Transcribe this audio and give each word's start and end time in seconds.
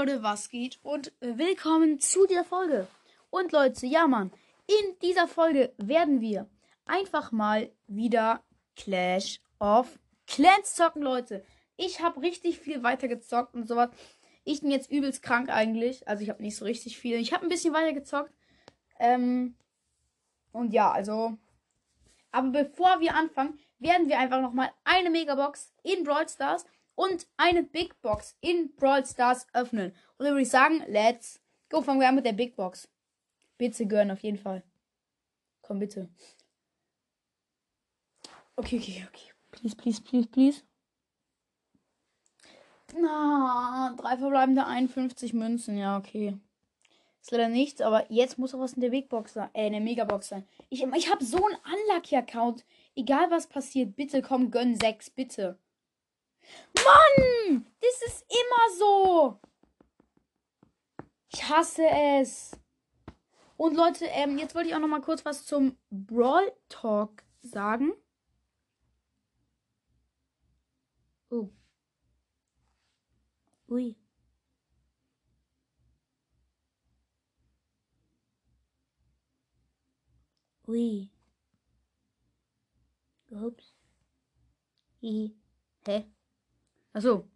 Leute, 0.00 0.22
was 0.22 0.48
geht? 0.48 0.78
Und 0.82 1.12
willkommen 1.20 2.00
zu 2.00 2.26
dieser 2.26 2.44
Folge. 2.44 2.86
Und 3.28 3.52
Leute, 3.52 3.84
ja 3.84 4.08
Mann, 4.08 4.32
in 4.66 4.98
dieser 5.02 5.28
Folge 5.28 5.74
werden 5.76 6.22
wir 6.22 6.48
einfach 6.86 7.32
mal 7.32 7.70
wieder 7.86 8.42
Clash 8.76 9.42
of 9.58 9.98
Clans 10.26 10.74
zocken, 10.74 11.02
Leute. 11.02 11.44
Ich 11.76 12.00
habe 12.00 12.22
richtig 12.22 12.60
viel 12.60 12.82
weiter 12.82 13.08
gezockt 13.08 13.54
und 13.54 13.68
sowas. 13.68 13.90
Ich 14.44 14.62
bin 14.62 14.70
jetzt 14.70 14.90
übelst 14.90 15.22
krank 15.22 15.50
eigentlich. 15.50 16.08
Also 16.08 16.22
ich 16.22 16.30
habe 16.30 16.42
nicht 16.42 16.56
so 16.56 16.64
richtig 16.64 16.96
viel. 16.96 17.18
Ich 17.18 17.34
habe 17.34 17.44
ein 17.44 17.50
bisschen 17.50 17.74
weiter 17.74 17.92
gezockt. 17.92 18.32
Ähm, 18.98 19.54
und 20.50 20.72
ja, 20.72 20.90
also. 20.90 21.36
Aber 22.32 22.48
bevor 22.48 23.00
wir 23.00 23.14
anfangen, 23.14 23.58
werden 23.78 24.08
wir 24.08 24.18
einfach 24.18 24.40
nochmal 24.40 24.70
eine 24.82 25.10
Megabox 25.10 25.74
in 25.82 26.04
Brawl 26.04 26.26
Stars 26.26 26.64
und 26.94 27.26
eine 27.36 27.62
Big 27.62 28.00
Box 28.02 28.36
in 28.40 28.74
Brawl 28.76 29.04
Stars 29.06 29.46
öffnen. 29.52 29.92
Und 30.16 30.24
dann 30.24 30.34
würde 30.34 30.42
ich 30.42 30.50
sagen, 30.50 30.82
let's 30.86 31.40
go. 31.68 31.82
Fangen 31.82 32.00
wir 32.00 32.08
an 32.08 32.14
mit 32.14 32.26
der 32.26 32.32
Big 32.32 32.56
Box. 32.56 32.88
Bitte 33.58 33.86
gönnen, 33.86 34.10
auf 34.10 34.20
jeden 34.20 34.38
Fall. 34.38 34.62
Komm, 35.62 35.78
bitte. 35.78 36.08
Okay, 38.56 38.78
okay, 38.78 39.06
okay. 39.08 39.32
Please, 39.50 39.76
please, 39.76 40.00
please, 40.02 40.28
please. 40.28 40.62
Na, 42.98 43.94
drei 43.96 44.16
verbleibende 44.16 44.66
51 44.66 45.32
Münzen. 45.32 45.78
Ja, 45.78 45.96
okay. 45.96 46.36
Ist 47.20 47.30
leider 47.30 47.48
nichts, 47.48 47.80
aber 47.80 48.10
jetzt 48.10 48.38
muss 48.38 48.54
auch 48.54 48.60
was 48.60 48.72
in 48.72 48.80
der 48.80 48.90
Big 48.90 49.08
Box 49.08 49.34
sein. 49.34 49.50
Äh, 49.52 49.66
in 49.66 49.72
der 49.72 49.80
Megabox 49.80 50.28
sein. 50.28 50.46
Ich, 50.70 50.82
ich 50.82 51.10
habe 51.10 51.24
so 51.24 51.44
einen 51.44 51.56
Unlucky-Account. 51.56 52.64
Egal 52.94 53.30
was 53.30 53.46
passiert, 53.46 53.94
bitte 53.94 54.22
komm, 54.22 54.50
gönn 54.50 54.74
6, 54.74 55.10
bitte. 55.10 55.58
Mann! 56.74 57.66
Das 57.80 58.02
ist 58.06 58.24
immer 58.28 58.78
so. 58.78 59.40
Ich 61.32 61.48
hasse 61.48 61.86
es. 62.18 62.52
Und 63.56 63.76
Leute, 63.76 64.06
ähm, 64.06 64.38
jetzt 64.38 64.54
wollte 64.54 64.68
ich 64.68 64.74
auch 64.74 64.80
noch 64.80 64.88
mal 64.88 65.02
kurz 65.02 65.24
was 65.24 65.44
zum 65.44 65.76
Brawl 65.90 66.52
Talk 66.68 67.22
sagen. 67.42 67.92
Oh. 71.30 71.50
Ui. 73.68 73.96
Ui. 80.66 81.10
Ups. 83.30 83.74
I. 85.02 85.36
Hä? 85.86 86.04
Achso. 86.92 87.28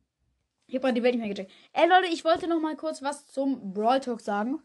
Ich 0.66 0.74
habe 0.76 0.92
die 0.92 1.02
Welt 1.02 1.14
nicht 1.14 1.20
mehr 1.20 1.34
gecheckt. 1.34 1.52
Ey, 1.72 1.88
Leute, 1.88 2.06
ich 2.06 2.24
wollte 2.24 2.48
noch 2.48 2.60
mal 2.60 2.76
kurz 2.76 3.02
was 3.02 3.26
zum 3.26 3.72
Brawl 3.74 4.00
Talk 4.00 4.20
sagen. 4.20 4.62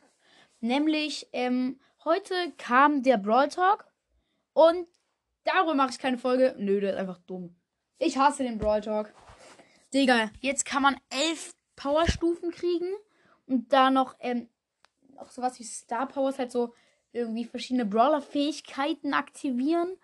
Nämlich, 0.62 1.28
ähm, 1.34 1.80
heute 2.06 2.34
kam 2.58 3.04
der 3.04 3.18
Brawl 3.18 3.50
Talk 3.50 3.86
und 4.54 4.88
darüber 5.44 5.76
mache 5.76 5.92
ich 5.92 6.00
keine 6.00 6.18
Folge. 6.18 6.56
Nö, 6.58 6.80
der 6.80 6.94
ist 6.94 7.00
einfach 7.00 7.20
dumm. 7.28 7.56
Ich 7.98 8.18
hasse 8.18 8.44
den 8.44 8.58
Brawl 8.58 8.82
Talk. 8.82 9.14
Digga, 9.94 10.32
jetzt 10.40 10.66
kann 10.66 10.84
man 10.84 10.96
elf 11.10 11.54
Powerstufen 11.76 12.52
kriegen 12.52 12.94
und 13.46 13.74
da 13.74 13.90
noch, 13.90 14.16
ähm, 14.20 14.50
auch 15.18 15.32
sowas 15.32 15.60
wie 15.60 15.64
Star 15.64 16.08
Powers, 16.08 16.40
halt 16.40 16.52
so 16.52 16.74
irgendwie 17.12 17.46
verschiedene 17.46 17.86
Brawler-Fähigkeiten 17.86 19.14
aktivieren. 19.14 19.98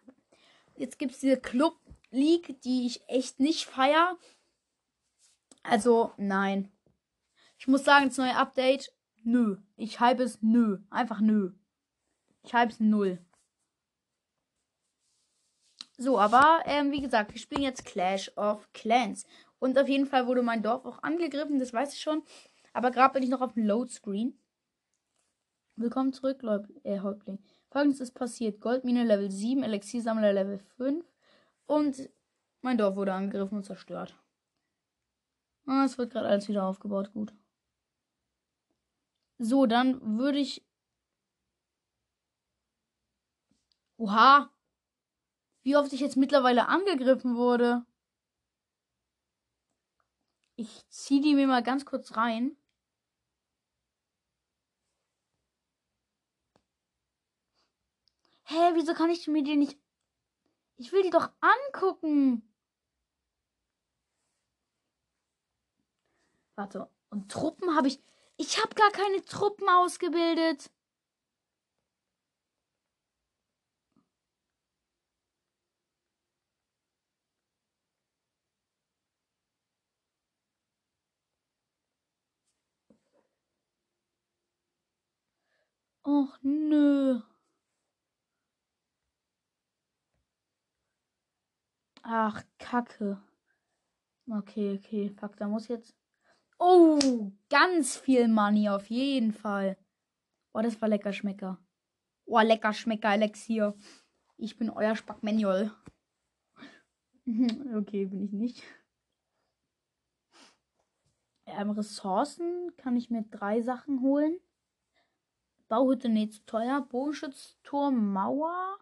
Jetzt 0.75 0.99
gibt 0.99 1.13
es 1.13 1.19
diese 1.19 1.37
Club 1.39 1.77
League, 2.11 2.61
die 2.61 2.87
ich 2.87 3.01
echt 3.07 3.39
nicht 3.39 3.65
feier. 3.65 4.17
Also, 5.67 6.11
nein. 6.17 6.71
Ich 7.57 7.67
muss 7.67 7.83
sagen, 7.83 8.07
das 8.07 8.17
neue 8.17 8.35
Update, 8.35 8.93
nö. 9.23 9.57
Ich 9.75 9.99
hype 9.99 10.19
es 10.19 10.41
nö. 10.41 10.79
Einfach 10.89 11.21
nö. 11.21 11.53
Ich 12.43 12.53
hype 12.53 12.69
es 12.69 12.79
null. 12.79 13.19
So, 15.97 16.19
aber 16.19 16.61
ähm, 16.65 16.91
wie 16.91 17.01
gesagt, 17.01 17.33
wir 17.33 17.39
spielen 17.39 17.63
jetzt 17.63 17.85
Clash 17.85 18.31
of 18.35 18.71
Clans. 18.73 19.25
Und 19.59 19.79
auf 19.79 19.87
jeden 19.87 20.05
Fall 20.05 20.27
wurde 20.27 20.43
mein 20.43 20.61
Dorf 20.61 20.85
auch 20.85 21.01
angegriffen, 21.01 21.57
das 21.57 21.73
weiß 21.73 21.93
ich 21.93 22.01
schon. 22.01 22.21
Aber 22.73 22.91
gerade 22.91 23.13
bin 23.13 23.23
ich 23.23 23.29
noch 23.29 23.41
auf 23.41 23.53
dem 23.53 23.65
Loadscreen. 23.65 24.37
Willkommen 25.77 26.13
zurück, 26.13 26.41
Leut 26.41 26.67
äh, 26.83 26.99
Häuptling. 26.99 27.39
Folgendes 27.71 28.01
ist 28.01 28.13
passiert. 28.13 28.59
Goldmine 28.61 29.05
Level 29.05 29.31
7, 29.31 29.63
Elixiersammler 29.63 30.33
Level 30.33 30.59
5. 30.77 31.05
Und 31.65 32.09
mein 32.61 32.77
Dorf 32.77 32.95
wurde 32.95 33.13
angegriffen 33.13 33.57
und 33.57 33.63
zerstört. 33.63 34.15
Ah, 35.67 35.83
es 35.85 35.97
wird 35.97 36.11
gerade 36.11 36.27
alles 36.27 36.47
wieder 36.47 36.65
aufgebaut. 36.65 37.11
Gut. 37.13 37.33
So, 39.37 39.65
dann 39.65 40.17
würde 40.17 40.39
ich. 40.39 40.65
Oha! 43.97 44.49
Wie 45.63 45.75
oft 45.75 45.91
ich 45.93 45.99
jetzt 45.99 46.17
mittlerweile 46.17 46.67
angegriffen 46.67 47.35
wurde. 47.35 47.85
Ich 50.57 50.87
ziehe 50.89 51.21
die 51.21 51.35
mir 51.35 51.47
mal 51.47 51.63
ganz 51.63 51.85
kurz 51.85 52.15
rein. 52.15 52.55
Hä, 58.43 58.71
wieso 58.75 58.93
kann 58.93 59.09
ich 59.09 59.27
mir 59.27 59.43
die 59.43 59.55
nicht. 59.57 59.77
Ich 60.77 60.91
will 60.91 61.03
die 61.03 61.09
doch 61.09 61.29
angucken. 61.41 62.43
Warte. 66.55 66.89
Und 67.09 67.31
Truppen 67.31 67.75
habe 67.75 67.87
ich. 67.87 67.99
Ich 68.37 68.61
habe 68.61 68.75
gar 68.75 68.91
keine 68.91 69.23
Truppen 69.25 69.67
ausgebildet. 69.69 70.69
Och 86.03 86.37
nö. 86.43 87.19
Ach, 92.03 92.43
Kacke. 92.59 93.17
Okay, 94.29 94.75
okay. 94.77 95.09
Fuck, 95.19 95.35
da 95.37 95.47
muss 95.47 95.67
jetzt. 95.67 95.95
Oh, 96.57 97.31
ganz 97.49 97.97
viel 97.97 98.27
Money 98.27 98.69
auf 98.69 98.89
jeden 98.89 99.33
Fall. 99.33 99.77
Oh, 100.53 100.61
das 100.61 100.81
war 100.81 100.89
lecker 100.89 101.13
Schmecker. 101.13 101.59
Oh, 102.25 102.39
lecker 102.39 102.73
Schmecker 102.73 103.13
Elixier. 103.13 103.75
Ich 104.37 104.57
bin 104.57 104.69
euer 104.69 104.95
Spackmanual. 104.95 105.71
okay, 107.75 108.05
bin 108.05 108.23
ich 108.23 108.31
nicht. 108.31 108.63
Ähm, 111.45 111.71
Ressourcen 111.71 112.75
kann 112.77 112.95
ich 112.95 113.09
mir 113.09 113.23
drei 113.23 113.61
Sachen 113.61 114.01
holen. 114.01 114.39
Bauhütte 115.67 116.09
nicht 116.09 116.33
zu 116.33 116.45
teuer. 116.45 116.81
Bogenschutzturm, 116.81 118.13
Mauer. 118.13 118.77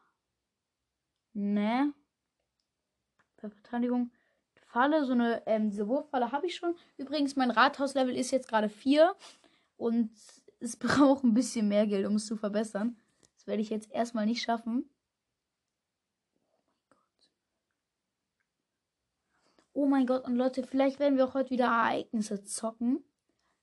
Ne. 1.33 1.94
Verteidigung. 3.38 4.12
Falle, 4.73 5.06
so 5.06 5.13
eine, 5.13 5.44
ähm, 5.45 5.69
diese 5.69 5.88
Wurffalle 5.88 6.31
habe 6.31 6.47
ich 6.47 6.56
schon. 6.56 6.75
Übrigens, 6.97 7.36
mein 7.36 7.51
Rathauslevel 7.51 8.15
ist 8.18 8.31
jetzt 8.31 8.47
gerade 8.47 8.69
4 8.69 9.15
und 9.77 10.09
es 10.59 10.75
braucht 10.77 11.24
ein 11.24 11.36
bisschen 11.36 11.68
mehr 11.68 11.86
Geld, 11.86 12.07
um 12.07 12.15
es 12.15 12.25
zu 12.25 12.36
verbessern. 12.36 12.97
Das 13.36 13.45
werde 13.45 13.62
ich 13.62 13.69
jetzt 13.69 13.92
erstmal 13.92 14.25
nicht 14.25 14.42
schaffen. 14.42 14.89
Oh 19.74 19.86
mein 19.86 20.07
Gott, 20.07 20.25
und 20.25 20.36
Leute, 20.36 20.63
vielleicht 20.63 21.00
werden 21.00 21.18
wir 21.18 21.25
auch 21.25 21.36
heute 21.36 21.51
wieder 21.51 21.65
Ereignisse 21.65 22.44
zocken. 22.44 23.03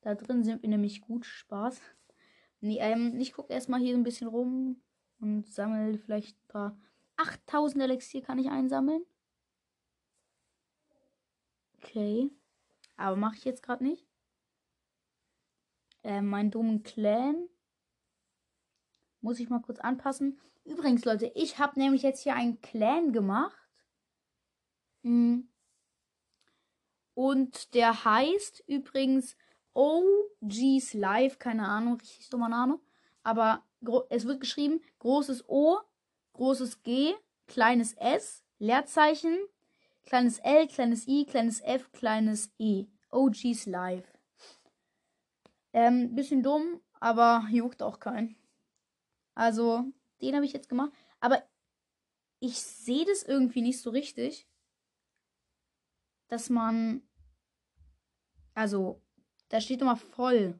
Da 0.02 0.14
drin 0.14 0.44
sind 0.44 0.62
wir 0.62 0.68
nämlich 0.68 1.00
gut. 1.00 1.26
Spaß. 1.26 1.80
Nee, 2.60 2.78
ähm, 2.78 3.18
ich 3.18 3.32
gucke 3.32 3.52
erstmal 3.52 3.80
hier 3.80 3.96
ein 3.96 4.04
bisschen 4.04 4.28
rum 4.28 4.80
und 5.20 5.48
sammle 5.48 5.98
vielleicht 5.98 6.36
ein 6.36 6.48
paar. 6.48 6.78
8000 7.16 7.82
Elixier 7.82 8.22
kann 8.22 8.38
ich 8.38 8.48
einsammeln. 8.48 9.04
Okay. 11.82 12.30
Aber 12.96 13.16
mache 13.16 13.36
ich 13.36 13.44
jetzt 13.44 13.62
gerade 13.62 13.84
nicht. 13.84 14.06
Äh, 16.02 16.22
mein 16.22 16.50
dummen 16.50 16.82
Clan. 16.82 17.48
Muss 19.20 19.40
ich 19.40 19.50
mal 19.50 19.60
kurz 19.60 19.80
anpassen. 19.80 20.38
Übrigens, 20.64 21.04
Leute, 21.04 21.30
ich 21.34 21.58
habe 21.58 21.78
nämlich 21.78 22.02
jetzt 22.02 22.22
hier 22.22 22.34
einen 22.34 22.60
Clan 22.60 23.12
gemacht. 23.12 23.56
Mhm. 25.02 25.48
Und 27.14 27.74
der 27.74 28.04
heißt 28.04 28.64
übrigens 28.66 29.36
OG's 29.74 30.94
Live. 30.94 31.38
Keine 31.38 31.66
Ahnung, 31.68 31.98
richtig 31.98 32.28
dummer 32.30 32.48
Name. 32.48 32.80
Aber 33.22 33.64
es 34.10 34.26
wird 34.26 34.40
geschrieben 34.40 34.82
großes 34.98 35.48
O, 35.48 35.78
großes 36.34 36.82
G, 36.82 37.14
kleines 37.46 37.94
S, 37.94 38.44
Leerzeichen, 38.58 39.38
Kleines 40.04 40.38
L, 40.40 40.66
kleines 40.66 41.06
I, 41.06 41.24
kleines 41.24 41.60
F, 41.60 41.90
kleines 41.92 42.52
E. 42.58 42.86
OG's 43.10 43.66
Live. 43.66 44.06
Ähm, 45.72 46.14
bisschen 46.14 46.42
dumm, 46.42 46.80
aber 46.94 47.46
juckt 47.50 47.82
auch 47.82 48.00
keinen. 48.00 48.36
Also, 49.34 49.84
den 50.20 50.34
habe 50.34 50.44
ich 50.44 50.52
jetzt 50.52 50.68
gemacht. 50.68 50.92
Aber 51.20 51.42
ich 52.40 52.60
sehe 52.60 53.04
das 53.04 53.22
irgendwie 53.22 53.62
nicht 53.62 53.80
so 53.80 53.90
richtig, 53.90 54.48
dass 56.28 56.50
man. 56.50 57.02
Also, 58.54 59.00
da 59.48 59.60
steht 59.60 59.80
immer 59.80 59.96
voll. 59.96 60.58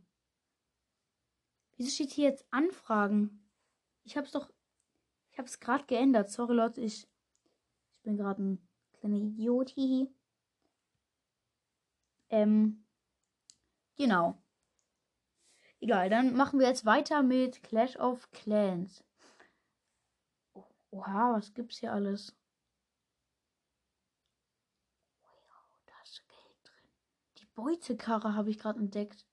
Wieso 1.77 1.91
steht 1.91 2.13
hier 2.13 2.29
jetzt 2.29 2.47
Anfragen? 2.51 3.47
Ich 4.05 4.17
hab's 4.17 4.33
doch. 4.33 4.51
Ich 5.33 5.39
hab's 5.39 5.61
gerade 5.61 5.85
geändert. 5.87 6.31
Sorry, 6.31 6.55
Leute, 6.55 6.81
ich. 6.81 7.09
Ich 7.97 8.03
bin 8.03 8.17
gerade 8.17 8.43
ein 8.43 8.70
kleiner 9.01 9.17
Idiot. 9.17 9.75
Ähm. 12.29 12.85
Genau. 13.97 14.39
Egal, 15.81 16.11
dann 16.11 16.35
machen 16.35 16.61
wir 16.61 16.69
jetzt 16.69 16.85
weiter 16.85 17.23
mit 17.23 17.63
Clash 17.63 17.97
of 17.97 18.31
Clans. 18.33 19.03
Oha, 20.91 21.35
was 21.35 21.55
gibt's 21.55 21.79
hier 21.79 21.93
alles? 21.93 22.37
Wow, 25.23 25.83
da 25.87 25.93
ist 26.03 26.23
Geld 26.29 26.65
drin. 26.65 26.91
Die 27.39 27.47
Beutekarre 27.55 28.35
habe 28.35 28.51
ich 28.51 28.59
gerade 28.59 28.79
entdeckt. 28.79 29.25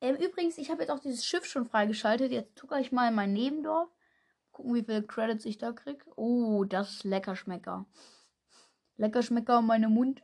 Ähm, 0.00 0.16
übrigens, 0.16 0.58
ich 0.58 0.70
habe 0.70 0.82
jetzt 0.82 0.90
auch 0.90 0.98
dieses 0.98 1.24
Schiff 1.24 1.44
schon 1.46 1.64
freigeschaltet. 1.66 2.32
Jetzt 2.32 2.56
tucke 2.56 2.80
ich 2.80 2.90
mal 2.90 3.08
in 3.08 3.14
mein 3.14 3.32
Nebendorf. 3.32 3.88
Gucken, 4.50 4.74
wie 4.74 4.82
viele 4.82 5.02
Credits 5.02 5.44
ich 5.44 5.58
da 5.58 5.72
krieg. 5.72 6.04
Oh, 6.16 6.64
das 6.64 6.90
ist 6.90 7.04
Leckerschmecker. 8.96 9.58
Leckerschmecker 9.58 9.58
um 9.58 9.66
meine 9.66 9.88
Mund. 9.88 10.22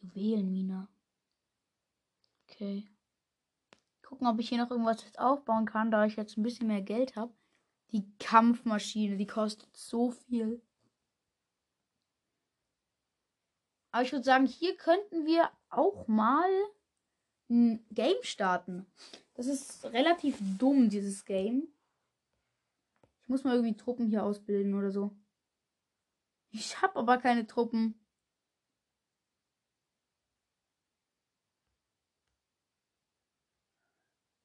Juwelenmine. 0.00 0.88
Okay. 2.48 2.86
Gucken, 4.02 4.26
ob 4.26 4.38
ich 4.38 4.48
hier 4.48 4.58
noch 4.58 4.70
irgendwas 4.70 5.02
jetzt 5.04 5.18
aufbauen 5.18 5.64
kann, 5.64 5.90
da 5.90 6.04
ich 6.04 6.16
jetzt 6.16 6.36
ein 6.36 6.42
bisschen 6.42 6.66
mehr 6.66 6.82
Geld 6.82 7.16
habe. 7.16 7.32
Die 7.92 8.04
Kampfmaschine, 8.18 9.16
die 9.16 9.26
kostet 9.26 9.74
so 9.76 10.10
viel. 10.10 10.62
Aber 13.90 14.02
ich 14.02 14.12
würde 14.12 14.24
sagen, 14.24 14.46
hier 14.46 14.76
könnten 14.76 15.26
wir 15.26 15.50
auch 15.68 16.08
mal 16.08 16.50
ein 17.50 17.84
Game 17.90 18.22
starten. 18.22 18.86
Das 19.34 19.46
ist 19.46 19.84
relativ 19.86 20.38
dumm, 20.58 20.88
dieses 20.88 21.24
Game. 21.24 21.68
Ich 23.22 23.28
muss 23.28 23.44
mal 23.44 23.54
irgendwie 23.54 23.76
Truppen 23.76 24.08
hier 24.08 24.24
ausbilden 24.24 24.74
oder 24.74 24.90
so. 24.90 25.14
Ich 26.52 26.80
habe 26.82 26.96
aber 26.96 27.18
keine 27.18 27.46
Truppen. 27.46 27.94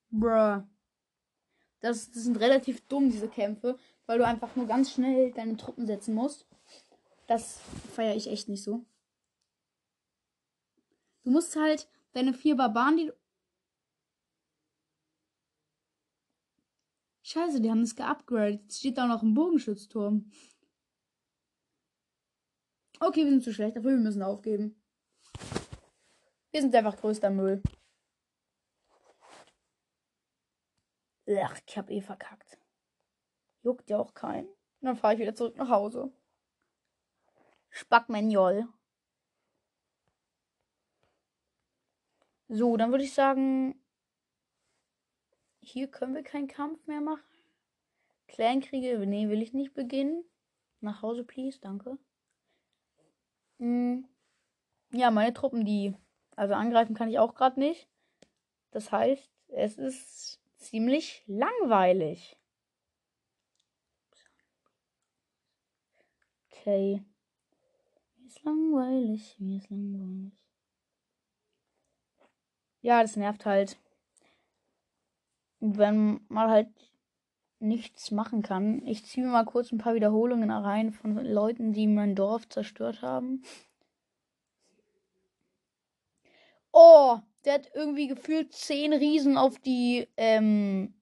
Bruh. 0.09 0.63
Das, 1.81 2.11
das 2.11 2.23
sind 2.23 2.37
relativ 2.39 2.81
dumm, 2.87 3.11
diese 3.11 3.27
Kämpfe, 3.27 3.77
weil 4.05 4.17
du 4.17 4.25
einfach 4.25 4.55
nur 4.55 4.67
ganz 4.67 4.91
schnell 4.91 5.31
deine 5.31 5.57
Truppen 5.57 5.85
setzen 5.85 6.15
musst. 6.15 6.47
Das 7.27 7.59
feiere 7.93 8.15
ich 8.15 8.27
echt 8.27 8.49
nicht 8.49 8.63
so. 8.63 8.85
Du 11.23 11.31
musst 11.31 11.55
halt 11.57 11.89
deine 12.13 12.33
vier 12.33 12.55
Barbaren, 12.55 12.97
die. 12.97 13.11
Scheiße, 17.21 17.59
die 17.59 17.69
haben 17.69 17.81
es 17.81 17.95
geupgradet. 17.95 18.61
Jetzt 18.63 18.79
steht 18.79 18.97
da 18.97 19.05
noch 19.07 19.21
ein 19.21 19.33
Bogenschützturm. 19.33 20.31
Okay, 22.99 23.23
wir 23.23 23.31
sind 23.31 23.43
zu 23.43 23.53
schlecht, 23.53 23.77
dafür 23.77 23.91
wir 23.91 23.97
müssen 23.97 24.23
aufgeben. 24.23 24.81
Wir 26.51 26.61
sind 26.61 26.73
einfach 26.73 26.97
größter 26.97 27.29
Müll. 27.29 27.61
Ach, 31.29 31.59
ich 31.67 31.77
hab 31.77 31.91
eh 31.91 32.01
verkackt. 32.01 32.57
Juckt 33.61 33.89
ja 33.89 33.99
auch 33.99 34.13
keinen. 34.13 34.47
Dann 34.81 34.95
fahre 34.95 35.13
ich 35.13 35.19
wieder 35.19 35.35
zurück 35.35 35.57
nach 35.57 35.69
Hause. 35.69 36.11
Spackmenjol. 37.69 38.67
So, 42.49 42.77
dann 42.77 42.91
würde 42.91 43.03
ich 43.03 43.13
sagen, 43.13 43.79
hier 45.59 45.87
können 45.89 46.15
wir 46.15 46.23
keinen 46.23 46.47
Kampf 46.47 46.87
mehr 46.87 47.01
machen. 47.01 47.23
Clankriege, 48.27 49.05
nee, 49.05 49.29
will 49.29 49.41
ich 49.41 49.53
nicht 49.53 49.73
beginnen. 49.73 50.23
Nach 50.79 51.01
Hause, 51.01 51.23
please, 51.23 51.59
danke. 51.59 51.97
Hm. 53.59 54.05
Ja, 54.91 55.11
meine 55.11 55.33
Truppen, 55.33 55.65
die. 55.65 55.95
Also 56.35 56.53
angreifen 56.53 56.95
kann 56.95 57.09
ich 57.09 57.19
auch 57.19 57.35
gerade 57.35 57.59
nicht. 57.59 57.87
Das 58.71 58.91
heißt, 58.91 59.31
es 59.49 59.77
ist 59.77 60.39
ziemlich 60.57 61.23
langweilig. 61.27 62.37
Okay. 66.51 67.01
Mir 68.17 68.27
ist 68.27 68.43
langweilig, 68.43 69.35
mir 69.39 69.57
ist 69.57 69.69
langweilig. 69.69 70.33
Ja, 72.81 73.01
das 73.01 73.15
nervt 73.15 73.45
halt. 73.45 73.77
Wenn 75.59 76.19
man 76.29 76.49
halt 76.49 76.69
nichts 77.59 78.11
machen 78.11 78.41
kann. 78.43 78.85
Ich 78.85 79.05
ziehe 79.05 79.25
mal 79.25 79.45
kurz 79.45 79.71
ein 79.71 79.77
paar 79.77 79.95
Wiederholungen 79.95 80.51
rein 80.51 80.91
von 80.91 81.15
Leuten, 81.25 81.73
die 81.73 81.87
mein 81.87 82.15
Dorf 82.15 82.47
zerstört 82.49 83.01
haben. 83.01 83.43
Oh, 86.71 87.19
der 87.45 87.55
hat 87.55 87.71
irgendwie 87.73 88.07
gefühlt 88.07 88.53
zehn 88.53 88.93
Riesen 88.93 89.37
auf 89.37 89.57
die, 89.59 90.07
ähm, 90.17 90.93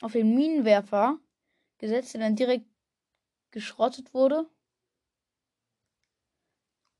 auf 0.00 0.12
den 0.12 0.34
Minenwerfer 0.34 1.18
gesetzt, 1.78 2.14
der 2.14 2.20
dann 2.20 2.36
direkt 2.36 2.66
geschrottet 3.50 4.14
wurde. 4.14 4.48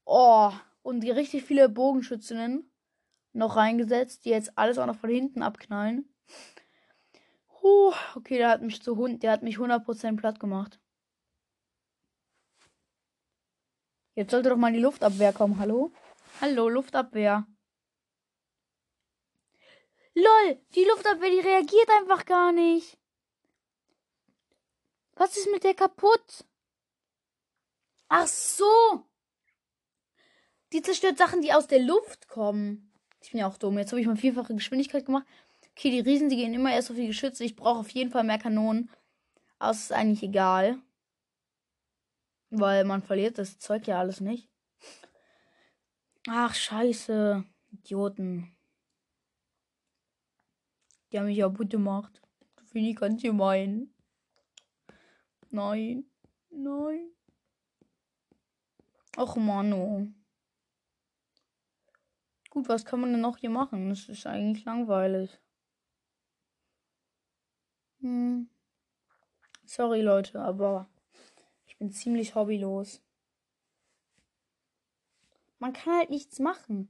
Oh, 0.05 0.51
und 0.83 1.01
die 1.01 1.11
richtig 1.11 1.45
viele 1.45 1.69
Bogenschützinnen 1.69 2.71
noch 3.35 3.57
reingesetzt, 3.57 4.25
die 4.25 4.31
jetzt 4.31 4.57
alles 4.59 4.79
auch 4.79 4.87
noch 4.87 4.97
von 4.97 5.11
hinten 5.11 5.43
abknallen. 5.43 6.09
Huh, 7.63 7.93
okay, 8.15 8.39
der 8.39 8.51
hat 8.51 8.63
mich 8.63 8.83
zu 8.83 8.97
Hund, 8.97 9.23
der 9.23 9.33
hat 9.33 9.43
mich 9.43 9.57
100% 9.57 10.17
platt 10.17 10.39
gemacht. 10.41 10.81
Jetzt 14.15 14.33
sollte 14.33 14.49
doch 14.49 14.57
mal 14.57 14.73
die 14.73 14.81
Luftabwehr 14.81 15.33
kommen. 15.33 15.59
Hallo? 15.59 15.93
Hallo, 16.41 16.69
Luftabwehr. 16.69 17.47
LOL, 20.15 20.61
die 20.75 20.85
Luftabwehr, 20.85 21.31
die 21.31 21.47
reagiert 21.47 21.89
einfach 21.91 22.25
gar 22.27 22.51
nicht. 22.53 22.99
Was 25.15 25.37
ist 25.37 25.51
mit 25.51 25.63
der 25.63 25.75
kaputt? 25.75 26.45
Ach 28.09 28.27
so. 28.27 29.05
Die 30.73 30.83
zerstört 30.83 31.19
Sachen, 31.19 31.41
die 31.41 31.53
aus 31.53 31.67
der 31.67 31.81
Luft 31.81 32.29
kommen. 32.29 32.93
Ich 33.21 33.31
bin 33.31 33.41
ja 33.41 33.49
auch 33.49 33.59
dumm. 33.59 33.79
Jetzt 33.79 33.93
habe 33.93 34.01
ich 34.01 34.07
mal 34.07 34.17
vierfache 34.17 34.55
Geschwindigkeit 34.55 35.07
gemacht. 35.07 35.27
Okay, 35.79 35.93
die 35.93 36.01
Riesen, 36.01 36.29
die 36.29 36.35
gehen 36.35 36.55
immer 36.55 36.73
erst 36.73 36.91
auf 36.91 36.97
die 36.97 37.07
Geschütze. 37.07 37.45
Ich 37.45 37.55
brauche 37.55 37.79
auf 37.79 37.91
jeden 37.91 38.11
Fall 38.11 38.25
mehr 38.25 38.41
Kanonen. 38.41 38.91
Aber 39.61 39.71
es 39.71 39.83
ist 39.83 39.93
eigentlich 39.93 40.25
egal. 40.25 40.83
Weil 42.51 42.83
man 42.83 43.01
verliert 43.01 43.39
das 43.39 43.61
Zeug 43.61 43.87
ja 43.87 44.01
alles 44.01 44.21
nicht. 44.21 44.51
Ach, 46.27 46.53
scheiße. 46.53 47.45
Idioten. 47.71 48.57
Die 51.13 51.19
haben 51.21 51.27
mich 51.27 51.37
ja 51.37 51.47
gut 51.47 51.71
gemacht. 51.71 52.23
Finde 52.73 52.91
ich 52.91 52.97
ganz 52.97 53.23
gemein. 53.23 53.95
Nein. 55.51 56.11
Nein. 56.51 57.13
Ach, 59.17 59.37
Mano. 59.37 60.09
Gut, 62.51 62.69
was 62.69 62.85
kann 62.85 63.01
man 63.01 63.13
denn 63.13 63.21
noch 63.21 63.37
hier 63.37 63.51
machen? 63.51 63.91
Das 63.91 64.09
ist 64.09 64.27
eigentlich 64.27 64.65
langweilig. 64.65 65.39
Hm. 68.01 68.49
Sorry, 69.65 70.01
Leute, 70.01 70.41
aber 70.41 70.89
ich 71.67 71.77
bin 71.79 71.91
ziemlich 71.91 72.35
hobbylos. 72.35 73.03
Man 75.59 75.73
kann 75.73 75.95
halt 75.99 76.11
nichts 76.11 76.39
machen. 76.39 76.89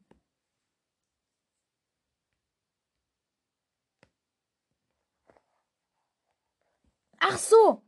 Ach 7.20 7.38
so. 7.38 7.82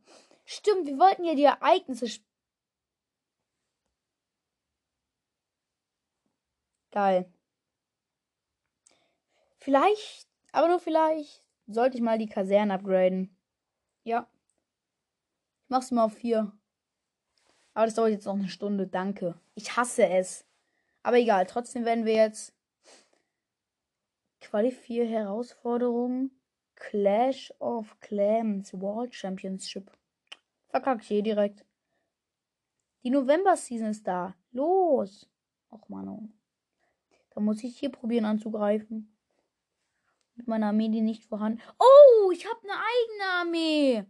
Stimmt, 0.45 0.87
wir 0.87 0.97
wollten 0.97 1.23
ja 1.23 1.35
die 1.35 1.43
Ereignisse. 1.43 2.07
Geil. 6.91 7.31
Vielleicht, 9.59 10.27
aber 10.51 10.67
nur 10.67 10.79
vielleicht, 10.79 11.43
sollte 11.73 11.97
ich 11.97 12.03
mal 12.03 12.17
die 12.17 12.27
Kasernen 12.27 12.71
upgraden. 12.71 13.35
Ja. 14.03 14.27
Ich 15.63 15.69
mach's 15.69 15.91
mal 15.91 16.05
auf 16.05 16.13
4. 16.13 16.51
Aber 17.73 17.85
das 17.85 17.95
dauert 17.95 18.11
jetzt 18.11 18.25
noch 18.25 18.35
eine 18.35 18.49
Stunde. 18.49 18.87
Danke. 18.87 19.39
Ich 19.55 19.77
hasse 19.77 20.07
es. 20.07 20.45
Aber 21.03 21.17
egal, 21.17 21.45
trotzdem 21.45 21.85
werden 21.85 22.05
wir 22.05 22.13
jetzt 22.13 22.53
Quali 24.41 24.71
4 24.71 25.07
Herausforderung 25.07 26.31
Clash 26.75 27.53
of 27.59 27.99
Clans 27.99 28.73
World 28.73 29.13
Championship. 29.13 29.91
Verkacke 30.67 31.01
ich 31.01 31.07
hier 31.07 31.23
direkt. 31.23 31.65
Die 33.03 33.09
November-Season 33.09 33.87
ist 33.87 34.07
da. 34.07 34.35
Los! 34.51 35.29
Och, 35.71 35.87
Mano. 35.89 36.29
Da 37.29 37.39
muss 37.39 37.63
ich 37.63 37.77
hier 37.77 37.91
probieren 37.91 38.25
anzugreifen. 38.25 39.15
Mit 40.35 40.47
meiner 40.47 40.67
Armee, 40.67 40.89
die 40.89 41.01
nicht 41.01 41.25
vorhanden. 41.25 41.61
Oh, 41.79 42.31
ich 42.31 42.45
habe 42.45 42.59
eine 42.63 42.73
eigene 42.73 43.33
Armee. 43.33 44.05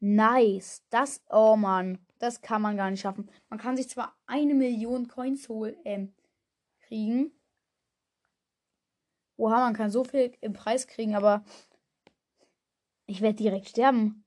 Nice. 0.00 0.82
Das, 0.90 1.22
oh 1.30 1.56
Mann. 1.56 1.98
Das 2.18 2.42
kann 2.42 2.60
man 2.60 2.76
gar 2.76 2.90
nicht 2.90 3.00
schaffen. 3.00 3.30
Man 3.48 3.58
kann 3.58 3.76
sich 3.76 3.88
zwar 3.88 4.16
eine 4.26 4.54
Million 4.54 5.08
Coins 5.08 5.48
holen, 5.48 5.76
ähm, 5.84 6.12
kriegen. 6.80 7.32
Oha, 9.36 9.60
man 9.60 9.74
kann 9.74 9.90
so 9.90 10.04
viel 10.04 10.34
im 10.42 10.52
Preis 10.52 10.86
kriegen, 10.86 11.14
aber 11.14 11.42
ich 13.06 13.22
werde 13.22 13.36
direkt 13.36 13.70
sterben. 13.70 14.24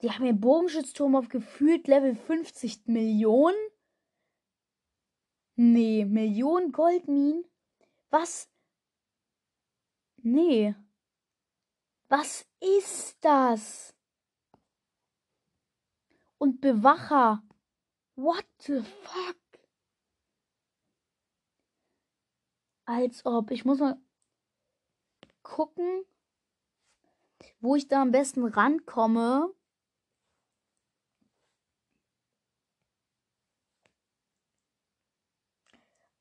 Die 0.00 0.10
haben 0.10 0.24
ihren 0.24 0.40
Bogenschützturm 0.40 1.16
auf 1.16 1.28
gefühlt 1.28 1.86
Level 1.86 2.14
50 2.14 2.86
Millionen. 2.86 3.56
Nee, 5.56 6.04
Millionen 6.04 6.72
Goldminen? 6.72 7.44
Was? 8.14 8.48
Nee. 10.22 10.76
Was 12.08 12.46
ist 12.60 13.16
das? 13.20 13.92
Und 16.38 16.60
Bewacher. 16.60 17.42
What 18.14 18.46
the 18.60 18.82
fuck? 19.02 19.36
Als 22.84 23.26
ob. 23.26 23.50
Ich 23.50 23.64
muss 23.64 23.80
mal 23.80 24.00
gucken, 25.42 26.04
wo 27.58 27.74
ich 27.74 27.88
da 27.88 28.00
am 28.00 28.12
besten 28.12 28.44
rankomme. 28.44 29.52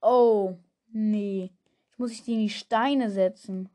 Oh, 0.02 0.58
nee. 0.88 1.56
Ich 1.94 2.00
muss 2.00 2.12
ich 2.12 2.24
die 2.24 2.34
in 2.34 2.40
die 2.40 2.50
Steine 2.50 3.12
setzen. 3.12 3.70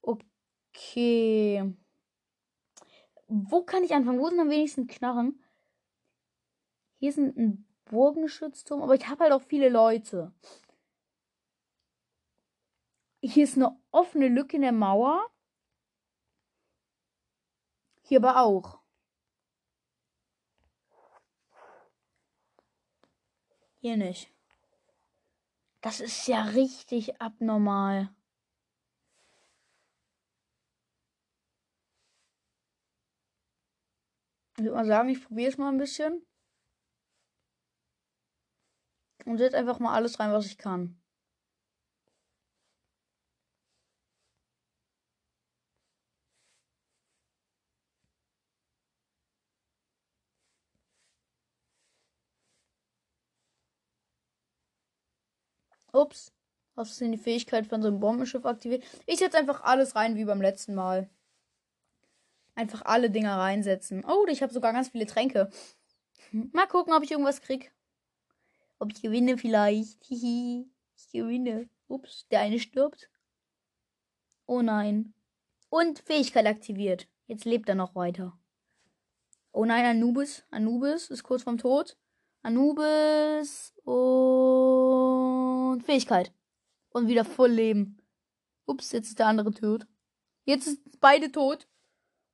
Okay. 0.00 1.74
Wo 3.28 3.62
kann 3.64 3.84
ich 3.84 3.92
anfangen? 3.92 4.18
Wo 4.18 4.28
sind 4.30 4.40
am 4.40 4.48
wenigsten 4.48 4.86
Knarren? 4.86 5.44
Hier 7.00 7.10
ist 7.10 7.18
ein 7.18 7.66
Burgenschützturm, 7.84 8.82
aber 8.82 8.94
ich 8.94 9.06
habe 9.08 9.24
halt 9.24 9.32
auch 9.34 9.42
viele 9.42 9.68
Leute. 9.68 10.32
Hier 13.22 13.44
ist 13.44 13.56
eine 13.56 13.78
offene 13.90 14.28
Lücke 14.28 14.56
in 14.56 14.62
der 14.62 14.72
Mauer. 14.72 15.30
Hier 18.04 18.18
aber 18.20 18.40
auch. 18.40 18.80
Hier 23.80 23.98
nicht. 23.98 24.32
Das 25.82 26.00
ist 26.00 26.28
ja 26.28 26.42
richtig 26.44 27.20
abnormal. 27.20 28.08
Ich 34.56 34.62
würde 34.64 34.76
mal 34.76 34.86
sagen, 34.86 35.08
ich 35.08 35.24
probiere 35.24 35.50
es 35.50 35.58
mal 35.58 35.70
ein 35.70 35.78
bisschen. 35.78 36.24
Und 39.24 39.38
setze 39.38 39.56
einfach 39.56 39.80
mal 39.80 39.94
alles 39.94 40.20
rein, 40.20 40.30
was 40.32 40.46
ich 40.46 40.58
kann. 40.58 41.01
Ups. 55.92 56.32
Hast 56.74 57.00
du 57.00 57.10
die 57.10 57.18
Fähigkeit 57.18 57.66
von 57.66 57.82
so 57.82 57.88
einem 57.88 58.00
Bombenschiff 58.00 58.46
aktiviert? 58.46 58.82
Ich 59.06 59.18
setze 59.18 59.36
einfach 59.38 59.62
alles 59.62 59.94
rein 59.94 60.16
wie 60.16 60.24
beim 60.24 60.40
letzten 60.40 60.74
Mal. 60.74 61.08
Einfach 62.54 62.82
alle 62.84 63.10
Dinger 63.10 63.36
reinsetzen. 63.38 64.04
Oh, 64.06 64.26
ich 64.26 64.42
habe 64.42 64.52
sogar 64.52 64.72
ganz 64.72 64.88
viele 64.88 65.06
Tränke. 65.06 65.50
Mal 66.30 66.66
gucken, 66.66 66.94
ob 66.94 67.02
ich 67.02 67.10
irgendwas 67.10 67.42
krieg. 67.42 67.72
Ob 68.78 68.90
ich 68.90 69.02
gewinne 69.02 69.36
vielleicht. 69.36 70.02
Hihi. 70.04 70.66
Ich 70.96 71.08
gewinne. 71.12 71.68
Ups, 71.88 72.26
der 72.30 72.40
eine 72.40 72.58
stirbt. 72.58 73.10
Oh 74.46 74.62
nein. 74.62 75.12
Und 75.68 75.98
Fähigkeit 76.00 76.46
aktiviert. 76.46 77.06
Jetzt 77.26 77.44
lebt 77.44 77.68
er 77.68 77.74
noch 77.74 77.94
weiter. 77.94 78.38
Oh 79.52 79.66
nein, 79.66 79.84
Anubis. 79.84 80.44
Anubis 80.50 81.10
ist 81.10 81.22
kurz 81.22 81.42
vorm 81.42 81.58
Tod. 81.58 81.96
Anubis 82.42 83.74
und 85.72 85.84
Fähigkeit. 85.84 86.32
Und 86.90 87.08
wieder 87.08 87.24
voll 87.24 87.50
Leben. 87.50 87.98
Ups, 88.66 88.92
jetzt 88.92 89.08
ist 89.08 89.18
der 89.18 89.26
andere 89.26 89.52
tot. 89.52 89.86
Jetzt 90.44 90.66
ist 90.66 91.00
beide 91.00 91.32
tot. 91.32 91.66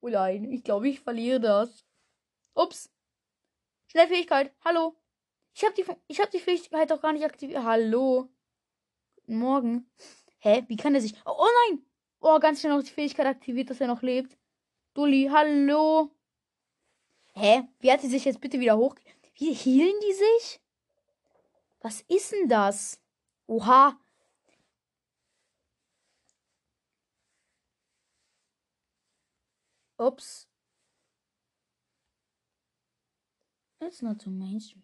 Oh 0.00 0.09
nein, 0.09 0.50
ich 0.52 0.64
glaube, 0.64 0.88
ich 0.88 1.00
verliere 1.00 1.40
das. 1.40 1.85
Ups. 2.54 2.90
Schnellfähigkeit. 3.87 4.52
Hallo. 4.64 4.97
Ich 5.54 5.64
habe 5.64 5.75
die, 5.75 5.85
hab 6.18 6.30
die 6.30 6.38
Fähigkeit 6.38 6.90
doch 6.90 7.00
gar 7.00 7.12
nicht 7.12 7.25
aktiviert. 7.25 7.62
Hallo. 7.64 8.28
Guten 9.16 9.38
Morgen. 9.38 9.90
Hä? 10.38 10.64
Wie 10.68 10.76
kann 10.76 10.95
er 10.95 11.00
sich. 11.00 11.14
Oh, 11.25 11.35
oh 11.38 11.49
nein. 11.68 11.83
Oh, 12.21 12.38
ganz 12.38 12.61
schnell 12.61 12.76
noch 12.76 12.83
die 12.83 12.90
Fähigkeit 12.90 13.26
aktiviert, 13.26 13.71
dass 13.71 13.80
er 13.80 13.87
noch 13.87 14.02
lebt. 14.02 14.37
Dulli, 14.95 15.28
hallo. 15.33 16.11
Hä? 17.35 17.64
Wie 17.78 17.90
hat 17.90 18.00
sie 18.00 18.09
sich 18.09 18.25
jetzt 18.25 18.40
bitte 18.40 18.61
wieder 18.61 18.76
hoch. 18.76 18.97
Wie 19.35 19.52
hielen 19.52 19.95
die 20.00 20.12
sich? 20.12 20.61
Was 21.80 22.00
ist 22.02 22.33
denn 22.33 22.49
das? 22.49 23.00
Oha. 23.49 23.97
Ups. 29.99 30.47
It's 33.81 34.02
not 34.02 34.21
so 34.23 34.31
mainstream. 34.31 34.83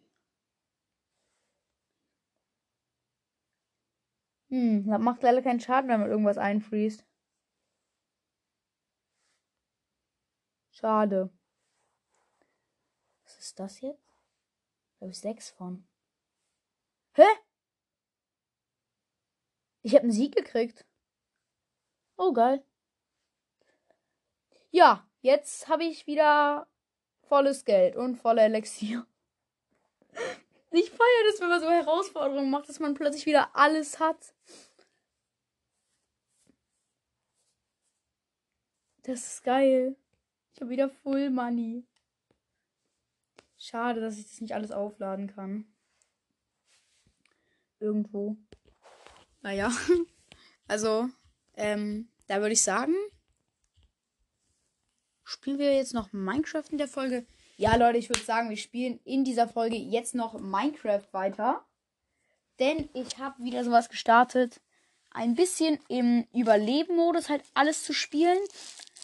Hm, 4.50 4.86
das 4.86 5.00
macht 5.00 5.22
leider 5.22 5.42
keinen 5.42 5.60
Schaden, 5.60 5.88
wenn 5.90 6.00
man 6.00 6.10
irgendwas 6.10 6.38
einfriest. 6.38 7.04
Schade. 10.70 11.30
Was 13.24 13.38
ist 13.38 13.58
das 13.58 13.80
jetzt? 13.80 14.08
Da 14.98 15.06
habe 15.06 15.10
ich 15.10 15.18
sechs 15.18 15.50
von. 15.50 15.86
Hä? 17.14 17.24
Ich 19.84 19.94
habe 19.94 20.04
einen 20.04 20.12
Sieg 20.12 20.34
gekriegt. 20.34 20.86
Oh, 22.16 22.32
geil. 22.32 22.64
Ja, 24.70 25.06
jetzt 25.20 25.68
habe 25.68 25.84
ich 25.84 26.06
wieder 26.06 26.66
volles 27.28 27.66
Geld 27.66 27.94
und 27.94 28.16
volle 28.16 28.42
Elixier. 28.42 29.06
Ich 30.76 30.90
feiere 30.90 31.30
das, 31.30 31.40
wenn 31.40 31.50
man 31.50 31.60
so 31.60 31.70
Herausforderungen 31.70 32.50
macht, 32.50 32.68
dass 32.68 32.80
man 32.80 32.94
plötzlich 32.94 33.26
wieder 33.26 33.54
alles 33.54 34.00
hat. 34.00 34.34
Das 39.04 39.24
ist 39.24 39.44
geil. 39.44 39.94
Ich 40.52 40.60
habe 40.60 40.70
wieder 40.70 40.90
Full 40.90 41.30
Money. 41.30 41.86
Schade, 43.56 44.00
dass 44.00 44.18
ich 44.18 44.24
das 44.24 44.40
nicht 44.40 44.52
alles 44.52 44.72
aufladen 44.72 45.28
kann. 45.28 45.72
Irgendwo. 47.78 48.36
Naja. 49.44 49.70
Also, 50.66 51.10
ähm, 51.56 52.08
da 52.26 52.40
würde 52.40 52.54
ich 52.54 52.62
sagen, 52.62 52.94
spielen 55.24 55.58
wir 55.58 55.74
jetzt 55.74 55.92
noch 55.92 56.10
Minecraft 56.10 56.64
in 56.70 56.78
der 56.78 56.88
Folge. 56.88 57.26
Ja, 57.58 57.76
Leute, 57.76 57.98
ich 57.98 58.08
würde 58.08 58.22
sagen, 58.24 58.48
wir 58.48 58.56
spielen 58.56 58.98
in 59.04 59.24
dieser 59.24 59.46
Folge 59.46 59.76
jetzt 59.76 60.14
noch 60.14 60.40
Minecraft 60.40 61.04
weiter. 61.12 61.66
Denn 62.58 62.88
ich 62.94 63.18
habe 63.18 63.44
wieder 63.44 63.62
sowas 63.62 63.90
gestartet. 63.90 64.62
Ein 65.10 65.34
bisschen 65.34 65.78
im 65.88 66.26
Überleben-Modus 66.32 67.28
halt 67.28 67.44
alles 67.52 67.82
zu 67.82 67.92
spielen. 67.92 68.38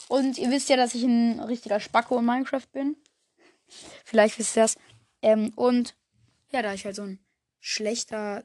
Und 0.09 0.39
ihr 0.39 0.51
wisst 0.51 0.71
ja, 0.71 0.77
dass 0.77 0.95
ich 0.95 1.03
ein 1.03 1.41
richtiger 1.41 1.79
Spacko 1.79 2.21
in 2.21 2.25
Minecraft 2.25 2.73
bin. 2.73 2.97
Vielleicht 4.07 4.39
wisst 4.39 4.57
ihr 4.57 4.63
das. 4.63 4.79
Ähm, 5.21 5.53
und 5.57 5.95
ja, 6.53 6.63
da 6.63 6.73
ich 6.73 6.87
halt 6.87 6.97
so 6.97 7.03
ein 7.03 7.21
schlechter 7.61 8.45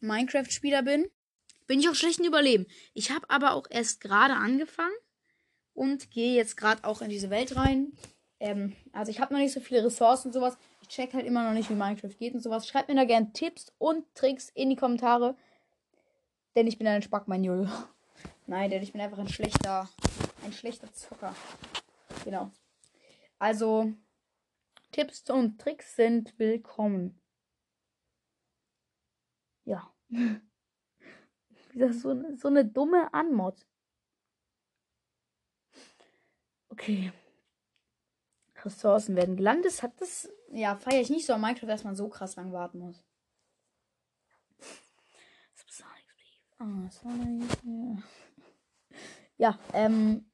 Minecraft-Spieler 0.00 0.82
bin, 0.82 1.06
bin 1.66 1.80
ich 1.80 1.88
auch 1.88 1.94
schlecht 1.94 2.18
in 2.18 2.24
Überleben. 2.24 2.66
Ich 2.94 3.10
habe 3.10 3.28
aber 3.30 3.52
auch 3.52 3.66
erst 3.70 4.00
gerade 4.00 4.34
angefangen 4.34 4.94
und 5.74 6.10
gehe 6.10 6.34
jetzt 6.34 6.56
gerade 6.56 6.84
auch 6.84 7.00
in 7.00 7.10
diese 7.10 7.30
Welt 7.30 7.56
rein. 7.56 7.92
Ähm, 8.40 8.74
also 8.92 9.10
ich 9.10 9.20
habe 9.20 9.32
noch 9.32 9.40
nicht 9.40 9.52
so 9.52 9.60
viele 9.60 9.84
Ressourcen 9.84 10.28
und 10.28 10.32
sowas. 10.32 10.56
Ich 10.82 10.88
check 10.88 11.12
halt 11.12 11.26
immer 11.26 11.44
noch 11.44 11.52
nicht, 11.52 11.70
wie 11.70 11.74
Minecraft 11.74 12.16
geht 12.18 12.34
und 12.34 12.40
sowas. 12.40 12.66
Schreibt 12.66 12.88
mir 12.88 12.96
da 12.96 13.04
gerne 13.04 13.32
Tipps 13.32 13.72
und 13.78 14.04
Tricks 14.14 14.50
in 14.54 14.70
die 14.70 14.76
Kommentare. 14.76 15.36
Denn 16.56 16.66
ich 16.66 16.78
bin 16.78 16.86
ein 16.86 17.02
Spackmanuel. 17.02 17.68
Nein, 18.46 18.70
denn 18.70 18.82
ich 18.82 18.92
bin 18.92 19.00
einfach 19.00 19.18
ein 19.18 19.28
schlechter, 19.28 19.88
ein 20.44 20.52
schlechter 20.52 20.92
Zocker. 20.92 21.34
Genau. 22.24 22.50
Also, 23.38 23.92
Tipps 24.90 25.30
und 25.30 25.60
Tricks 25.60 25.94
sind 25.94 26.36
willkommen. 26.38 27.19
Ja. 29.70 29.94
Das 31.72 31.90
ist 31.90 32.02
so, 32.02 32.36
so 32.36 32.48
eine 32.48 32.64
dumme 32.64 33.14
Anmod. 33.14 33.64
Okay. 36.68 37.12
Ressourcen 38.64 39.14
werden 39.14 39.36
gelandet. 39.36 39.80
Hat 39.80 39.92
das. 40.00 40.28
Ja, 40.50 40.74
feiere 40.74 41.00
ich 41.00 41.10
nicht 41.10 41.26
so 41.26 41.32
an 41.32 41.40
Minecraft, 41.40 41.68
dass 41.68 41.84
man 41.84 41.94
so 41.94 42.08
krass 42.08 42.34
lang 42.34 42.52
warten 42.52 42.80
muss. 42.80 43.04
Ja, 49.36 49.56
ähm. 49.74 50.28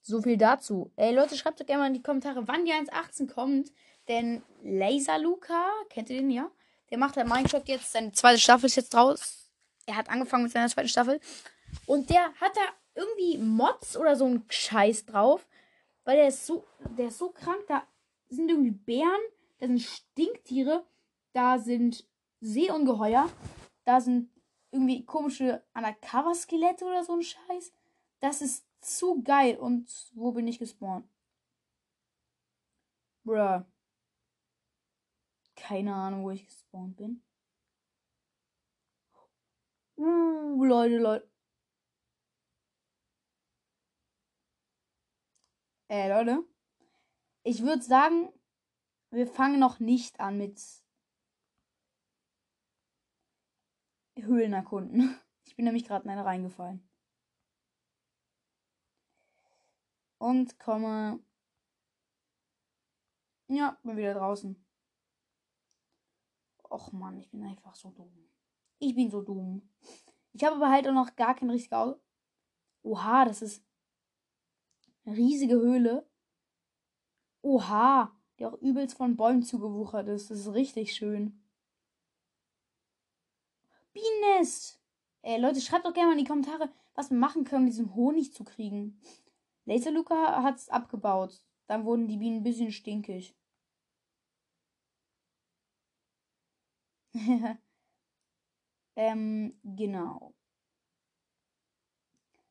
So 0.00 0.22
viel 0.22 0.36
dazu. 0.36 0.92
Ey, 0.94 1.12
Leute, 1.12 1.36
schreibt 1.36 1.60
doch 1.60 1.66
gerne 1.66 1.82
mal 1.82 1.88
in 1.88 1.94
die 1.94 2.02
Kommentare, 2.02 2.46
wann 2.46 2.64
die 2.64 2.72
1.18 2.72 3.28
kommt. 3.28 3.72
Denn 4.06 4.42
Laser 4.62 5.18
Luca, 5.18 5.70
kennt 5.90 6.08
ihr 6.08 6.18
den 6.18 6.30
ja? 6.30 6.52
Der 6.90 6.98
macht 6.98 7.16
halt 7.16 7.28
Minecraft 7.28 7.62
jetzt, 7.66 7.92
seine 7.92 8.12
zweite 8.12 8.40
Staffel 8.40 8.66
ist 8.66 8.76
jetzt 8.76 8.94
draus. 8.94 9.50
Er 9.86 9.96
hat 9.96 10.08
angefangen 10.08 10.44
mit 10.44 10.52
seiner 10.52 10.68
zweiten 10.68 10.88
Staffel. 10.88 11.20
Und 11.86 12.10
der 12.10 12.32
hat 12.40 12.56
da 12.56 12.62
irgendwie 12.94 13.38
Mods 13.38 13.96
oder 13.96 14.16
so 14.16 14.24
einen 14.24 14.44
Scheiß 14.48 15.06
drauf. 15.06 15.46
Weil 16.04 16.16
der 16.16 16.28
ist 16.28 16.46
so, 16.46 16.64
der 16.96 17.08
ist 17.08 17.18
so 17.18 17.30
krank. 17.30 17.64
Da 17.68 17.86
sind 18.28 18.50
irgendwie 18.50 18.70
Bären, 18.70 19.20
da 19.58 19.66
sind 19.66 19.80
Stinktiere, 19.80 20.84
da 21.32 21.58
sind 21.58 22.06
Seeungeheuer, 22.40 23.30
da 23.84 24.00
sind 24.00 24.30
irgendwie 24.70 25.04
komische 25.04 25.62
Undercover-Skelette 25.74 26.84
oder 26.84 27.04
so 27.04 27.14
ein 27.14 27.22
Scheiß. 27.22 27.72
Das 28.20 28.42
ist 28.42 28.64
zu 28.80 29.22
geil. 29.22 29.56
Und 29.56 29.88
wo 30.14 30.32
bin 30.32 30.46
ich 30.46 30.58
gespawnt? 30.58 31.06
Bruh. 33.24 33.64
Keine 35.58 35.94
Ahnung, 35.94 36.22
wo 36.22 36.30
ich 36.30 36.46
gespawnt 36.46 36.96
bin. 36.96 37.22
Uh, 39.96 40.64
Leute, 40.64 40.96
Leute. 40.98 41.30
Äh, 45.90 46.08
Leute. 46.08 46.44
Ich 47.42 47.62
würde 47.62 47.82
sagen, 47.82 48.32
wir 49.10 49.26
fangen 49.26 49.58
noch 49.58 49.80
nicht 49.80 50.20
an 50.20 50.38
mit 50.38 50.60
Höhlen 54.16 54.52
erkunden. 54.52 55.18
Ich 55.48 55.56
bin 55.56 55.64
nämlich 55.64 55.86
gerade 55.86 56.04
in 56.04 56.10
eine 56.10 56.26
reingefallen. 56.26 56.86
Und 60.18 60.58
komme. 60.58 61.20
Ja, 63.48 63.78
bin 63.82 63.96
wieder 63.96 64.12
draußen. 64.12 64.67
Och 66.68 66.92
man, 66.92 67.18
ich 67.18 67.30
bin 67.30 67.42
einfach 67.42 67.74
so 67.74 67.90
dumm. 67.90 68.28
Ich 68.78 68.94
bin 68.94 69.10
so 69.10 69.22
dumm. 69.22 69.68
Ich 70.32 70.44
habe 70.44 70.56
aber 70.56 70.70
halt 70.70 70.86
auch 70.86 70.92
noch 70.92 71.16
gar 71.16 71.34
kein 71.34 71.50
richtiges 71.50 71.76
Auge. 71.76 72.00
Oha, 72.82 73.24
das 73.24 73.42
ist 73.42 73.64
eine 75.04 75.16
riesige 75.16 75.56
Höhle. 75.56 76.06
Oha, 77.42 78.12
die 78.38 78.46
auch 78.46 78.60
übelst 78.60 78.96
von 78.96 79.16
Bäumen 79.16 79.42
zugewuchert 79.42 80.08
ist. 80.08 80.30
Das 80.30 80.38
ist 80.38 80.52
richtig 80.52 80.94
schön. 80.94 81.42
Bienennest! 83.92 84.80
Ey, 85.22 85.40
Leute, 85.40 85.60
schreibt 85.60 85.84
doch 85.84 85.92
gerne 85.92 86.08
mal 86.08 86.18
in 86.18 86.24
die 86.24 86.28
Kommentare, 86.28 86.70
was 86.94 87.10
wir 87.10 87.18
machen 87.18 87.44
können, 87.44 87.64
um 87.64 87.66
diesen 87.66 87.94
Honig 87.94 88.32
zu 88.32 88.44
kriegen. 88.44 89.00
Laser 89.64 89.90
Luca 89.90 90.42
hat's 90.42 90.68
abgebaut. 90.68 91.42
Dann 91.66 91.84
wurden 91.84 92.08
die 92.08 92.16
Bienen 92.16 92.38
ein 92.38 92.42
bisschen 92.44 92.70
stinkig. 92.70 93.37
ähm, 98.96 99.58
genau. 99.64 100.34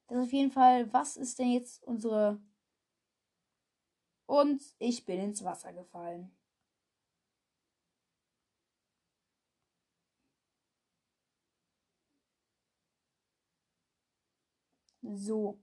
Das 0.07 0.17
ist 0.17 0.23
auf 0.25 0.33
jeden 0.33 0.51
Fall, 0.51 0.91
was 0.93 1.17
ist 1.17 1.39
denn 1.39 1.51
jetzt 1.51 1.83
unsere... 1.83 2.39
Und 4.25 4.61
ich 4.79 5.05
bin 5.05 5.19
ins 5.19 5.43
Wasser 5.43 5.71
gefallen. 5.73 6.31
So. 15.01 15.57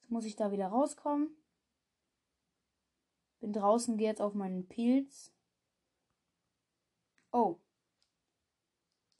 Jetzt 0.00 0.10
muss 0.10 0.24
ich 0.24 0.36
da 0.36 0.52
wieder 0.52 0.68
rauskommen. 0.68 1.30
Bin 3.40 3.52
draußen, 3.52 3.96
gehe 3.96 4.08
jetzt 4.08 4.20
auf 4.20 4.34
meinen 4.34 4.68
Pilz. 4.68 5.35
Oh. 7.32 7.58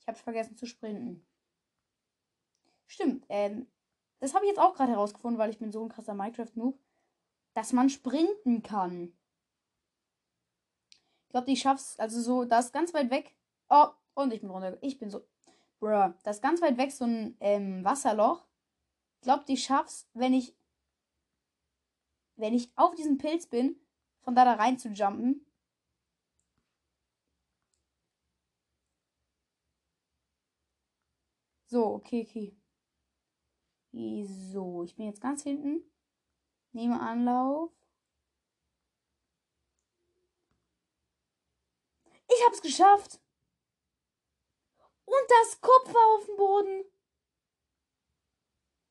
Ich 0.00 0.08
habe 0.08 0.18
vergessen 0.18 0.56
zu 0.56 0.66
sprinten. 0.66 1.26
Stimmt, 2.86 3.26
ähm, 3.28 3.66
das 4.20 4.34
habe 4.34 4.44
ich 4.44 4.50
jetzt 4.50 4.60
auch 4.60 4.74
gerade 4.74 4.92
herausgefunden, 4.92 5.38
weil 5.38 5.50
ich 5.50 5.58
bin 5.58 5.72
so 5.72 5.82
ein 5.82 5.88
krasser 5.88 6.14
Minecraft-Noob, 6.14 6.78
dass 7.54 7.72
man 7.72 7.90
sprinten 7.90 8.62
kann. 8.62 9.12
Ich 11.24 11.30
glaube, 11.30 11.50
ich 11.50 11.60
schaff's, 11.60 11.98
also 11.98 12.20
so, 12.20 12.44
da 12.44 12.60
ist 12.60 12.72
ganz 12.72 12.94
weit 12.94 13.10
weg. 13.10 13.34
Oh, 13.68 13.88
und 14.14 14.32
ich 14.32 14.40
bin 14.40 14.50
runter. 14.50 14.78
Ich 14.80 14.98
bin 14.98 15.10
so. 15.10 15.26
Bruh, 15.78 16.14
das 16.24 16.36
ist 16.36 16.42
ganz 16.42 16.62
weit 16.62 16.78
weg 16.78 16.90
so 16.92 17.04
ein 17.04 17.36
ähm, 17.40 17.84
Wasserloch. 17.84 18.46
Ich 19.16 19.22
glaube, 19.22 19.44
ich 19.48 19.62
schaff's, 19.62 20.08
wenn 20.14 20.32
ich. 20.32 20.56
Wenn 22.36 22.54
ich 22.54 22.70
auf 22.76 22.94
diesem 22.94 23.18
Pilz 23.18 23.46
bin, 23.46 23.80
von 24.20 24.34
da 24.34 24.44
da 24.44 24.54
rein 24.54 24.78
zu 24.78 24.90
jumpen. 24.90 25.45
So, 31.76 31.96
okay, 31.96 32.22
okay. 32.22 32.56
So, 33.92 34.82
ich 34.82 34.96
bin 34.96 35.04
jetzt 35.04 35.20
ganz 35.20 35.42
hinten. 35.42 35.82
Nehme 36.72 36.98
Anlauf. 36.98 37.70
Ich 42.28 42.46
hab's 42.46 42.62
geschafft. 42.62 43.20
Und 45.04 45.26
das 45.28 45.60
Kupfer 45.60 45.98
auf 46.14 46.24
dem 46.24 46.36
Boden. 46.38 46.84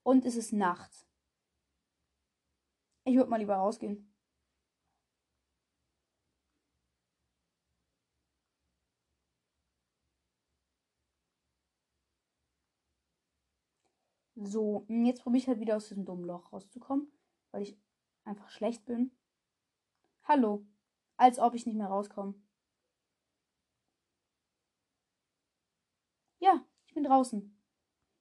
Und 0.03 0.23
es 0.23 0.35
ist 0.35 0.53
Nacht. 0.53 1.07
Ich 3.03 3.15
würde 3.15 3.31
mal 3.31 3.37
lieber 3.37 3.55
rausgehen. 3.55 4.14
So, 14.35 14.85
jetzt 14.89 15.23
probiere 15.23 15.41
ich 15.41 15.47
halt 15.47 15.59
wieder 15.61 15.77
aus 15.77 15.87
diesem 15.87 16.03
dummen 16.03 16.25
Loch 16.25 16.51
rauszukommen, 16.51 17.09
weil 17.51 17.61
ich 17.61 17.77
einfach 18.25 18.49
schlecht 18.49 18.85
bin. 18.85 19.11
Hallo. 20.23 20.65
Als 21.15 21.39
ob 21.39 21.53
ich 21.53 21.65
nicht 21.65 21.77
mehr 21.77 21.87
rauskomme. 21.87 22.35
Ja, 26.39 26.65
ich 26.85 26.93
bin 26.93 27.05
draußen. 27.05 27.57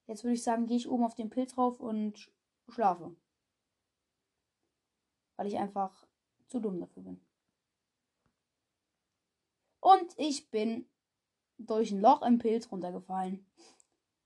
Jetzt 0.07 0.23
würde 0.23 0.35
ich 0.35 0.43
sagen, 0.43 0.67
gehe 0.67 0.77
ich 0.77 0.87
oben 0.87 1.03
auf 1.03 1.15
den 1.15 1.29
Pilz 1.29 1.57
rauf 1.57 1.81
und 1.81 2.31
schlafe. 2.69 3.13
Weil 5.35 5.47
ich 5.47 5.57
einfach 5.57 6.07
zu 6.47 6.61
dumm 6.61 6.79
dafür 6.79 7.03
bin. 7.03 7.21
Und 9.81 10.17
ich 10.17 10.49
bin 10.49 10.87
durch 11.57 11.91
ein 11.91 11.99
Loch 11.99 12.21
im 12.21 12.37
Pilz 12.37 12.71
runtergefallen. 12.71 13.45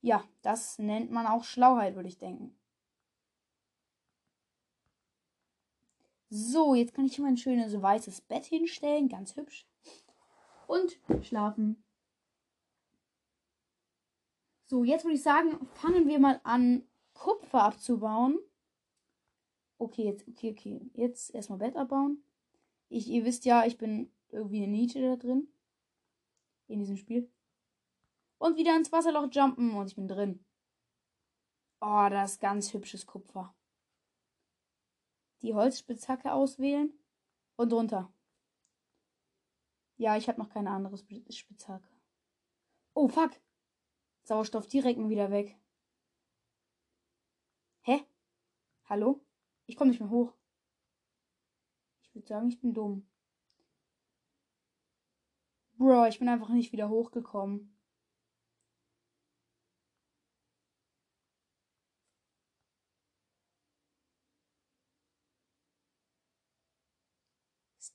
Ja, 0.01 0.23
das 0.41 0.79
nennt 0.79 1.11
man 1.11 1.27
auch 1.27 1.43
Schlauheit, 1.43 1.95
würde 1.95 2.09
ich 2.09 2.17
denken. 2.17 2.55
So, 6.29 6.75
jetzt 6.75 6.93
kann 6.93 7.05
ich 7.05 7.15
hier 7.15 7.25
mein 7.25 7.37
schönes 7.37 7.81
weißes 7.81 8.21
Bett 8.21 8.45
hinstellen, 8.45 9.09
ganz 9.09 9.35
hübsch. 9.35 9.67
Und 10.67 10.99
schlafen. 11.23 11.83
So, 14.67 14.83
jetzt 14.83 15.03
würde 15.03 15.15
ich 15.15 15.23
sagen, 15.23 15.67
fangen 15.73 16.07
wir 16.07 16.19
mal 16.19 16.39
an, 16.43 16.87
Kupfer 17.13 17.63
abzubauen. 17.63 18.37
Okay, 19.79 20.03
jetzt, 20.03 20.27
okay, 20.27 20.51
okay. 20.51 20.91
Jetzt 20.93 21.33
erstmal 21.33 21.57
Bett 21.57 21.75
abbauen. 21.75 22.23
Ich, 22.89 23.07
ihr 23.07 23.25
wisst 23.25 23.45
ja, 23.45 23.65
ich 23.65 23.77
bin 23.77 24.11
irgendwie 24.29 24.57
eine 24.57 24.67
Niete 24.67 25.01
da 25.01 25.15
drin. 25.15 25.47
In 26.67 26.79
diesem 26.79 26.97
Spiel. 26.97 27.31
Und 28.39 28.57
wieder 28.57 28.75
ins 28.75 28.91
Wasserloch 28.91 29.29
jumpen 29.31 29.73
und 29.75 29.87
ich 29.87 29.95
bin 29.95 30.07
drin. 30.07 30.43
Oh, 31.81 32.07
das 32.09 32.33
ist 32.33 32.41
ganz 32.41 32.73
hübsches 32.73 33.05
Kupfer. 33.05 33.53
Die 35.41 35.53
Holzspitzhacke 35.53 36.33
auswählen 36.33 36.91
und 37.57 37.71
runter. 37.71 38.11
Ja, 39.97 40.15
ich 40.17 40.27
habe 40.29 40.39
noch 40.39 40.49
keine 40.49 40.71
andere 40.71 40.95
Sp- 40.95 41.27
Spitzhacke. 41.29 41.89
Oh, 42.93 43.07
fuck. 43.07 43.31
Sauerstoff 44.23 44.67
direkt 44.67 44.99
wieder 45.09 45.31
weg. 45.31 45.57
Hä? 47.81 48.05
Hallo? 48.85 49.25
Ich 49.65 49.75
komme 49.75 49.91
nicht 49.91 49.99
mehr 49.99 50.09
hoch. 50.09 50.33
Ich 52.03 52.15
würde 52.15 52.27
sagen, 52.27 52.47
ich 52.47 52.59
bin 52.59 52.73
dumm. 52.73 53.09
Bro, 55.73 56.07
ich 56.07 56.19
bin 56.19 56.27
einfach 56.29 56.49
nicht 56.49 56.71
wieder 56.71 56.89
hochgekommen. 56.89 57.78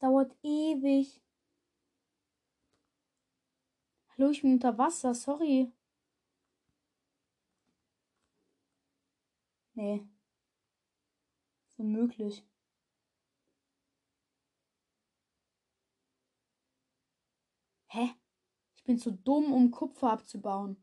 Dauert 0.04 0.36
ewig. 0.42 1.22
Hallo, 4.10 4.30
ich 4.30 4.42
bin 4.42 4.52
unter 4.52 4.76
Wasser, 4.76 5.14
sorry. 5.14 5.72
Nee. 9.74 10.06
Ist 11.68 11.78
unmöglich. 11.78 12.44
Hä? 17.88 18.10
Ich 18.76 18.84
bin 18.84 18.98
zu 18.98 19.10
dumm, 19.12 19.52
um 19.54 19.70
Kupfer 19.70 20.12
abzubauen. 20.12 20.76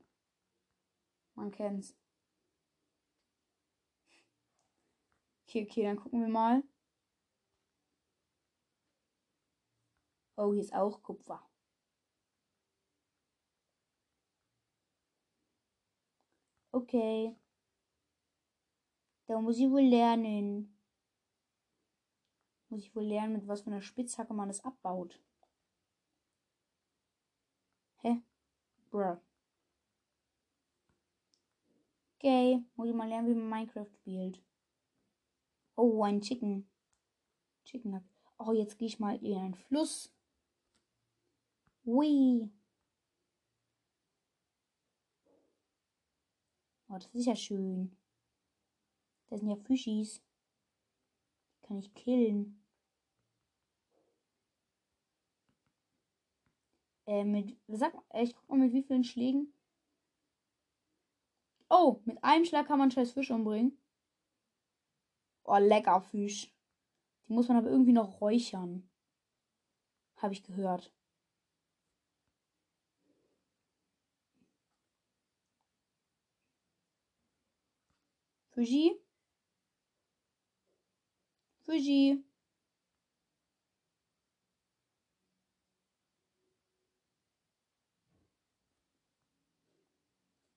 Man 1.36 1.52
kennt's. 1.52 1.96
Okay, 5.48 5.68
okay, 5.70 5.84
dann 5.84 5.98
gucken 5.98 6.22
wir 6.22 6.28
mal. 6.28 6.64
Oh, 10.42 10.54
hier 10.54 10.64
ist 10.64 10.74
auch 10.74 11.04
Kupfer. 11.04 11.40
Okay. 16.72 17.36
Da 19.28 19.40
muss 19.40 19.60
ich 19.60 19.70
wohl 19.70 19.84
lernen. 19.84 20.76
Muss 22.70 22.82
ich 22.82 22.96
wohl 22.96 23.04
lernen, 23.04 23.34
mit 23.34 23.48
was 23.48 23.62
für 23.62 23.68
einer 23.68 23.84
Spitzhacke 23.84 24.34
man 24.34 24.48
das 24.48 24.66
abbaut. 24.66 25.22
Hä? 27.98 28.24
Bruh. 28.90 29.18
Okay, 32.18 32.66
muss 32.76 32.90
ich 32.90 32.96
mal 32.96 33.08
lernen, 33.08 33.28
wie 33.28 33.36
man 33.36 33.50
Minecraft 33.50 33.94
spielt. 33.94 34.42
Oh, 35.76 36.04
ein 36.04 36.20
Chicken. 36.20 36.68
Chicken. 37.64 38.04
Oh, 38.40 38.54
jetzt 38.54 38.80
gehe 38.80 38.88
ich 38.88 39.00
mal 39.00 39.24
in 39.24 39.38
einen 39.38 39.54
Fluss. 39.54 40.12
Ui. 41.92 42.50
Oh, 46.88 46.94
das 46.98 47.14
ist 47.14 47.26
ja 47.26 47.36
schön. 47.36 47.98
Das 49.28 49.42
sind 49.42 49.50
ja 49.50 49.58
Fischis. 49.58 50.22
Die 51.58 51.68
kann 51.68 51.78
ich 51.80 51.94
killen. 51.94 52.64
Äh, 57.08 57.26
mit, 57.26 57.58
sag 57.68 57.94
ich 58.14 58.36
guck 58.36 58.50
mal 58.50 58.60
mit 58.60 58.74
wie 58.74 58.84
vielen 58.84 59.04
Schlägen. 59.04 59.54
Oh, 61.70 62.00
mit 62.06 62.24
einem 62.24 62.46
Schlag 62.46 62.68
kann 62.68 62.80
man 62.80 62.92
scheiß 62.92 63.12
Fisch 63.12 63.32
umbringen. 63.32 63.78
Oh, 65.44 65.58
lecker 65.58 66.00
Fisch. 66.02 66.56
Die 67.28 67.34
muss 67.34 67.50
man 67.50 67.58
aber 67.58 67.70
irgendwie 67.70 67.94
noch 67.94 68.22
räuchern. 68.22 68.90
Habe 70.16 70.34
ich 70.34 70.44
gehört. 70.44 70.94
Fuji? 78.62 78.92
Fuji? 81.66 82.24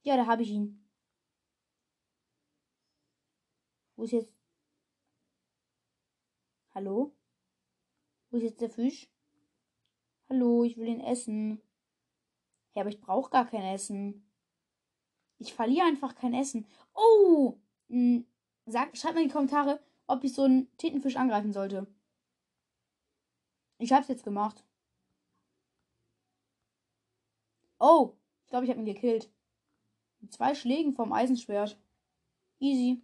Ja, 0.03 0.17
da 0.17 0.27
habe 0.27 0.43
ich 0.43 0.51
ihn. 0.51 0.87
Wo 3.97 4.05
ist 4.05 4.12
jetzt. 4.12 4.35
Hallo? 6.75 7.17
Wo 8.31 8.37
ist 8.37 8.43
jetzt 8.43 8.61
der 8.61 8.69
Fisch? 8.69 9.09
Hallo, 10.29 10.64
ich 10.64 10.77
will 10.77 10.88
ihn 10.88 11.01
essen. 11.01 11.62
Ja, 12.75 12.83
aber 12.83 12.90
ich 12.90 13.01
brauche 13.01 13.31
gar 13.31 13.49
kein 13.49 13.62
Essen. 13.62 14.31
Ich 15.38 15.55
verliere 15.55 15.87
einfach 15.87 16.14
kein 16.14 16.35
Essen. 16.35 16.67
Oh! 16.93 17.63
Hm, 17.88 18.27
Sag, 18.66 18.97
schreibt 18.97 19.14
mal 19.14 19.20
in 19.20 19.29
die 19.29 19.33
Kommentare, 19.33 19.81
ob 20.07 20.25
ich 20.25 20.33
so 20.33 20.44
einen 20.44 20.75
Tintenfisch 20.79 21.16
angreifen 21.16 21.53
sollte. 21.53 21.87
Ich 23.79 23.92
hab's 23.92 24.09
jetzt 24.09 24.25
gemacht. 24.25 24.64
Oh, 27.79 28.14
ich 28.44 28.51
glaube, 28.51 28.64
ich 28.64 28.70
habe 28.70 28.81
ihn 28.81 28.87
gekillt. 28.87 29.29
Mit 30.20 30.33
zwei 30.33 30.55
Schlägen 30.55 30.94
vom 30.94 31.12
Eisenschwert. 31.12 31.79
Easy. 32.59 33.03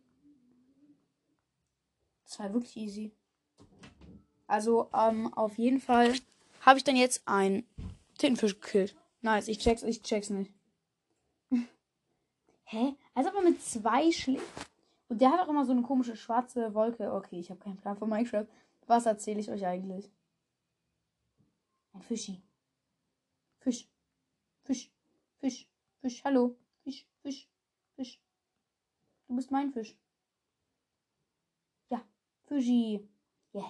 Das 2.24 2.38
war 2.38 2.54
wirklich 2.54 2.76
easy. 2.76 3.12
Also, 4.46 4.88
ähm, 4.94 5.32
auf 5.34 5.58
jeden 5.58 5.80
Fall 5.80 6.14
habe 6.62 6.78
ich 6.78 6.84
dann 6.84 6.96
jetzt 6.96 7.26
einen 7.28 7.66
Tintenfisch 8.16 8.58
gekillt. 8.60 8.96
Nice, 9.20 9.48
ich 9.48 9.58
check's, 9.58 9.82
ich 9.82 10.02
check's 10.02 10.30
nicht. 10.30 10.52
Hä? 12.64 12.94
Als 13.14 13.26
ob 13.26 13.34
man 13.34 13.44
mit 13.44 13.62
zwei 13.62 14.10
Schlägen. 14.10 14.42
Und 15.10 15.20
der 15.20 15.32
hat 15.32 15.40
auch 15.40 15.48
immer 15.48 15.64
so 15.64 15.72
eine 15.72 15.82
komische 15.82 16.14
schwarze 16.14 16.72
Wolke. 16.72 17.12
Okay, 17.12 17.40
ich 17.40 17.50
habe 17.50 17.58
keinen 17.58 17.76
Plan 17.76 17.96
von 17.96 18.08
Minecraft. 18.08 18.46
Was 18.86 19.06
erzähle 19.06 19.40
ich 19.40 19.50
euch 19.50 19.66
eigentlich? 19.66 20.08
Ein 21.92 22.02
Fischi. 22.02 22.40
Fisch. 23.58 23.88
Fisch. 24.62 24.92
Fisch. 25.40 25.68
Fisch. 26.00 26.22
Hallo. 26.22 26.56
Fisch. 26.84 27.08
Fisch. 27.22 27.50
Fisch. 27.96 28.22
Du 29.26 29.34
bist 29.34 29.50
mein 29.50 29.72
Fisch. 29.72 29.98
Ja. 31.88 32.00
Fischi. 32.44 33.08
Yay. 33.52 33.64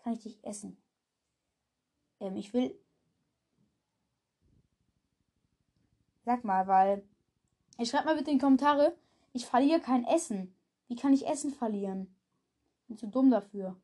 Kann 0.00 0.12
ich 0.12 0.20
dich 0.20 0.44
essen? 0.44 0.76
Ähm, 2.20 2.36
ich 2.36 2.52
will. 2.52 2.78
Sag 6.26 6.44
mal, 6.44 6.66
weil. 6.66 7.08
Ich 7.78 7.88
schreibt 7.88 8.04
mal 8.04 8.16
bitte 8.16 8.30
in 8.30 8.36
die 8.36 8.42
Kommentare. 8.42 8.94
Ich 9.34 9.46
verliere 9.46 9.80
kein 9.80 10.04
Essen. 10.04 10.56
Wie 10.86 10.94
kann 10.94 11.12
ich 11.12 11.26
Essen 11.26 11.50
verlieren? 11.50 12.16
Bin 12.86 12.96
zu 12.96 13.08
dumm 13.08 13.32
dafür. 13.32 13.76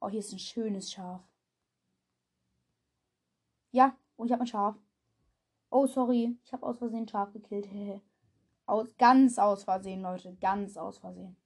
Oh, 0.00 0.08
hier 0.08 0.20
ist 0.20 0.32
ein 0.32 0.38
schönes 0.38 0.90
Schaf. 0.90 1.22
Ja, 3.70 3.98
und 4.16 4.28
ich 4.28 4.32
habe 4.32 4.44
ein 4.44 4.46
Schaf. 4.46 4.76
Oh, 5.68 5.86
sorry. 5.86 6.38
Ich 6.42 6.54
habe 6.54 6.64
aus 6.64 6.78
Versehen 6.78 7.02
ein 7.02 7.08
Schaf 7.08 7.34
gekillt. 7.34 7.68
aus, 8.66 8.96
ganz 8.96 9.38
aus 9.38 9.64
Versehen, 9.64 10.00
Leute. 10.00 10.36
Ganz 10.36 10.78
aus 10.78 10.96
Versehen. 10.96 11.36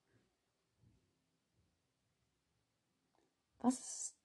Was 3.59 3.81
ist 3.81 4.17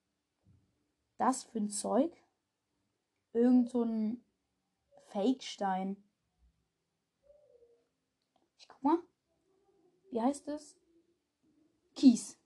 das 1.17 1.43
für 1.43 1.57
ein 1.57 1.69
Zeug? 1.71 2.15
Irgend 3.31 3.71
so 3.71 3.81
ein 3.81 4.23
Fake-Stein. 5.07 5.97
Ich 8.59 8.67
guck 8.67 8.83
mal. 8.83 8.99
Wie 10.13 10.21
heißt 10.21 10.47
es? 10.49 10.75
Kies. 11.95 12.37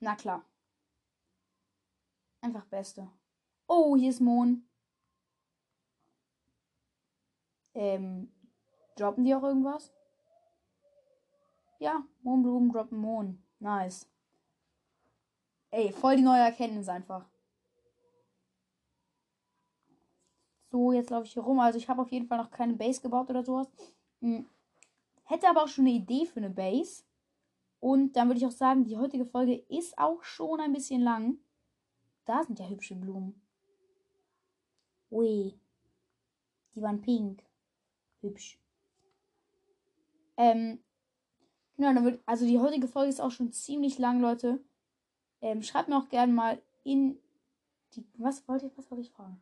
Na 0.00 0.16
klar. 0.16 0.44
Einfach 2.40 2.64
Beste. 2.64 3.08
Oh, 3.68 3.96
hier 3.96 4.10
ist 4.10 4.20
Mohn. 4.20 4.68
Ähm, 7.74 8.32
droppen 8.96 9.24
die 9.24 9.36
auch 9.36 9.44
irgendwas? 9.44 9.92
Ja, 11.78 12.02
Mohnblumen 12.22 12.72
droppen 12.72 12.98
Mohn. 12.98 13.40
Nice. 13.60 14.08
Ey, 15.70 15.92
voll 15.92 16.16
die 16.16 16.22
neue 16.22 16.40
Erkenntnis 16.40 16.88
einfach. 16.88 17.24
So, 20.72 20.90
jetzt 20.90 21.10
laufe 21.10 21.26
ich 21.26 21.34
hier 21.34 21.44
rum. 21.44 21.60
Also 21.60 21.78
ich 21.78 21.88
habe 21.88 22.02
auf 22.02 22.10
jeden 22.10 22.26
Fall 22.26 22.38
noch 22.38 22.50
keine 22.50 22.72
Base 22.72 23.00
gebaut 23.00 23.30
oder 23.30 23.44
sowas. 23.44 23.68
Hm. 24.20 24.44
Hätte 25.28 25.46
aber 25.46 25.62
auch 25.62 25.68
schon 25.68 25.86
eine 25.86 25.94
Idee 25.94 26.24
für 26.24 26.40
eine 26.40 26.48
Base. 26.48 27.04
Und 27.80 28.14
dann 28.16 28.28
würde 28.28 28.38
ich 28.38 28.46
auch 28.46 28.50
sagen, 28.50 28.84
die 28.84 28.96
heutige 28.96 29.26
Folge 29.26 29.56
ist 29.68 29.98
auch 29.98 30.22
schon 30.22 30.58
ein 30.58 30.72
bisschen 30.72 31.02
lang. 31.02 31.36
Da 32.24 32.42
sind 32.42 32.58
ja 32.58 32.66
hübsche 32.66 32.94
Blumen. 32.94 33.38
Ui. 35.10 35.54
Die 36.74 36.82
waren 36.82 37.02
pink. 37.02 37.44
Hübsch. 38.22 38.58
Ähm. 40.38 40.82
Genau, 41.76 41.92
dann 41.92 42.04
wird, 42.04 42.22
also 42.24 42.46
die 42.46 42.58
heutige 42.58 42.88
Folge 42.88 43.10
ist 43.10 43.20
auch 43.20 43.30
schon 43.30 43.52
ziemlich 43.52 43.98
lang, 43.98 44.20
Leute. 44.20 44.64
Ähm, 45.42 45.62
schreibt 45.62 45.90
mir 45.90 45.98
auch 45.98 46.08
gerne 46.08 46.32
mal 46.32 46.60
in 46.84 47.20
Die, 47.94 48.04
was 48.14 48.48
wollte 48.48 48.66
ich, 48.66 48.78
was 48.78 48.90
wollte 48.90 49.02
ich 49.02 49.10
fragen? 49.10 49.38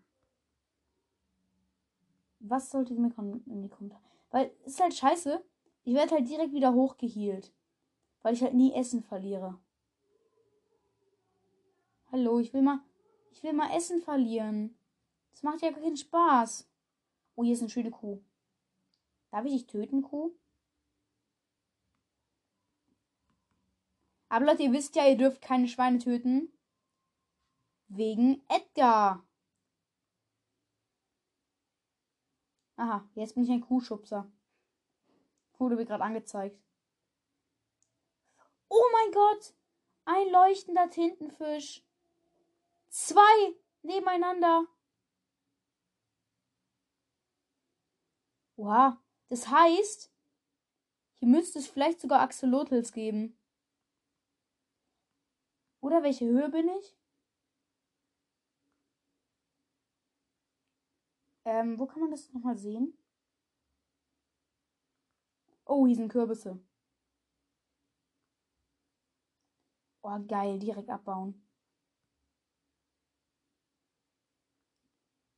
Was 2.40 2.70
sollte 2.70 2.92
mir 2.94 3.12
in 3.46 3.62
die 3.62 3.68
Kommentare? 3.68 4.02
Weil 4.30 4.50
es 4.64 4.72
ist 4.74 4.80
halt 4.80 4.94
scheiße. 4.94 5.42
Ich 5.86 5.94
werde 5.94 6.16
halt 6.16 6.28
direkt 6.28 6.52
wieder 6.52 6.74
hochgehielt. 6.74 7.52
Weil 8.22 8.34
ich 8.34 8.42
halt 8.42 8.54
nie 8.54 8.72
Essen 8.72 9.04
verliere. 9.04 9.56
Hallo, 12.10 12.40
ich 12.40 12.52
will 12.52 12.62
mal. 12.62 12.80
Ich 13.30 13.44
will 13.44 13.52
mal 13.52 13.70
Essen 13.70 14.02
verlieren. 14.02 14.76
Das 15.30 15.44
macht 15.44 15.62
ja 15.62 15.70
keinen 15.70 15.96
Spaß. 15.96 16.68
Oh, 17.36 17.44
hier 17.44 17.52
ist 17.52 17.60
eine 17.60 17.70
schöne 17.70 17.92
Kuh. 17.92 18.20
Darf 19.30 19.44
ich 19.44 19.52
dich 19.52 19.66
töten, 19.68 20.02
Kuh? 20.02 20.32
Aber 24.28 24.44
Leute, 24.44 24.64
ihr 24.64 24.72
wisst 24.72 24.96
ja, 24.96 25.06
ihr 25.06 25.16
dürft 25.16 25.40
keine 25.40 25.68
Schweine 25.68 25.98
töten. 25.98 26.52
Wegen 27.86 28.42
Edgar. 28.48 29.24
Aha, 32.74 33.08
jetzt 33.14 33.34
bin 33.34 33.44
ich 33.44 33.50
ein 33.50 33.60
Kuhschubser. 33.60 34.28
Wurde 35.58 35.76
mir 35.76 35.86
gerade 35.86 36.04
angezeigt. 36.04 36.60
Oh 38.68 38.84
mein 38.92 39.12
Gott! 39.12 39.54
Ein 40.04 40.28
leuchtender 40.30 40.88
Tintenfisch. 40.90 41.84
Zwei 42.88 43.54
nebeneinander. 43.82 44.66
Wow. 48.56 48.94
Das 49.28 49.48
heißt, 49.48 50.12
hier 51.18 51.28
müsste 51.28 51.58
es 51.58 51.68
vielleicht 51.68 52.00
sogar 52.00 52.20
Axolotls 52.20 52.92
geben. 52.92 53.36
Oder 55.80 56.02
welche 56.02 56.26
Höhe 56.26 56.48
bin 56.48 56.68
ich? 56.68 56.96
Ähm, 61.44 61.78
wo 61.78 61.86
kann 61.86 62.00
man 62.00 62.10
das 62.10 62.32
nochmal 62.32 62.56
sehen? 62.56 62.96
Oh, 65.66 65.86
hier 65.86 65.96
sind 65.96 66.08
Kürbisse. 66.08 66.58
Oh, 70.02 70.18
geil, 70.26 70.58
direkt 70.58 70.88
abbauen. 70.88 71.34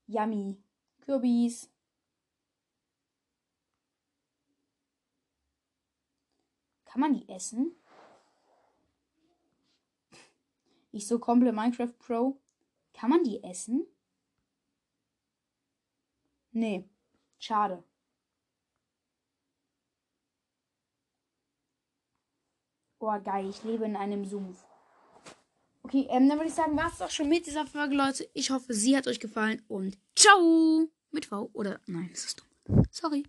Yummy. 0.06 0.56
Kürbis. 1.00 1.70
Kann 6.84 7.00
man 7.00 7.14
die 7.14 7.28
essen? 7.28 7.74
Ich 10.92 11.06
so 11.06 11.18
komplett 11.18 11.54
Minecraft 11.54 11.92
Pro. 11.98 12.40
Kann 12.92 13.10
man 13.10 13.24
die 13.24 13.42
essen? 13.42 13.86
Nee. 16.52 16.88
Schade. 17.38 17.84
Oh, 23.00 23.18
geil. 23.22 23.48
Ich 23.48 23.62
lebe 23.64 23.84
in 23.84 23.96
einem 23.96 24.24
Sumpf. 24.24 24.64
Okay, 25.82 26.06
ähm, 26.10 26.28
dann 26.28 26.38
würde 26.38 26.48
ich 26.48 26.54
sagen, 26.54 26.76
war 26.76 26.88
es 26.88 26.98
doch 26.98 27.10
schon 27.10 27.28
mit 27.28 27.46
dieser 27.46 27.64
Folge, 27.64 27.94
Leute. 27.94 28.28
Ich 28.34 28.50
hoffe, 28.50 28.74
sie 28.74 28.96
hat 28.96 29.06
euch 29.06 29.20
gefallen 29.20 29.62
und 29.68 29.96
ciao! 30.14 30.88
Mit 31.10 31.26
V 31.26 31.48
oder 31.54 31.80
nein, 31.86 32.10
das 32.12 32.24
ist 32.26 32.40
dumm. 32.66 32.82
Sorry. 32.90 33.24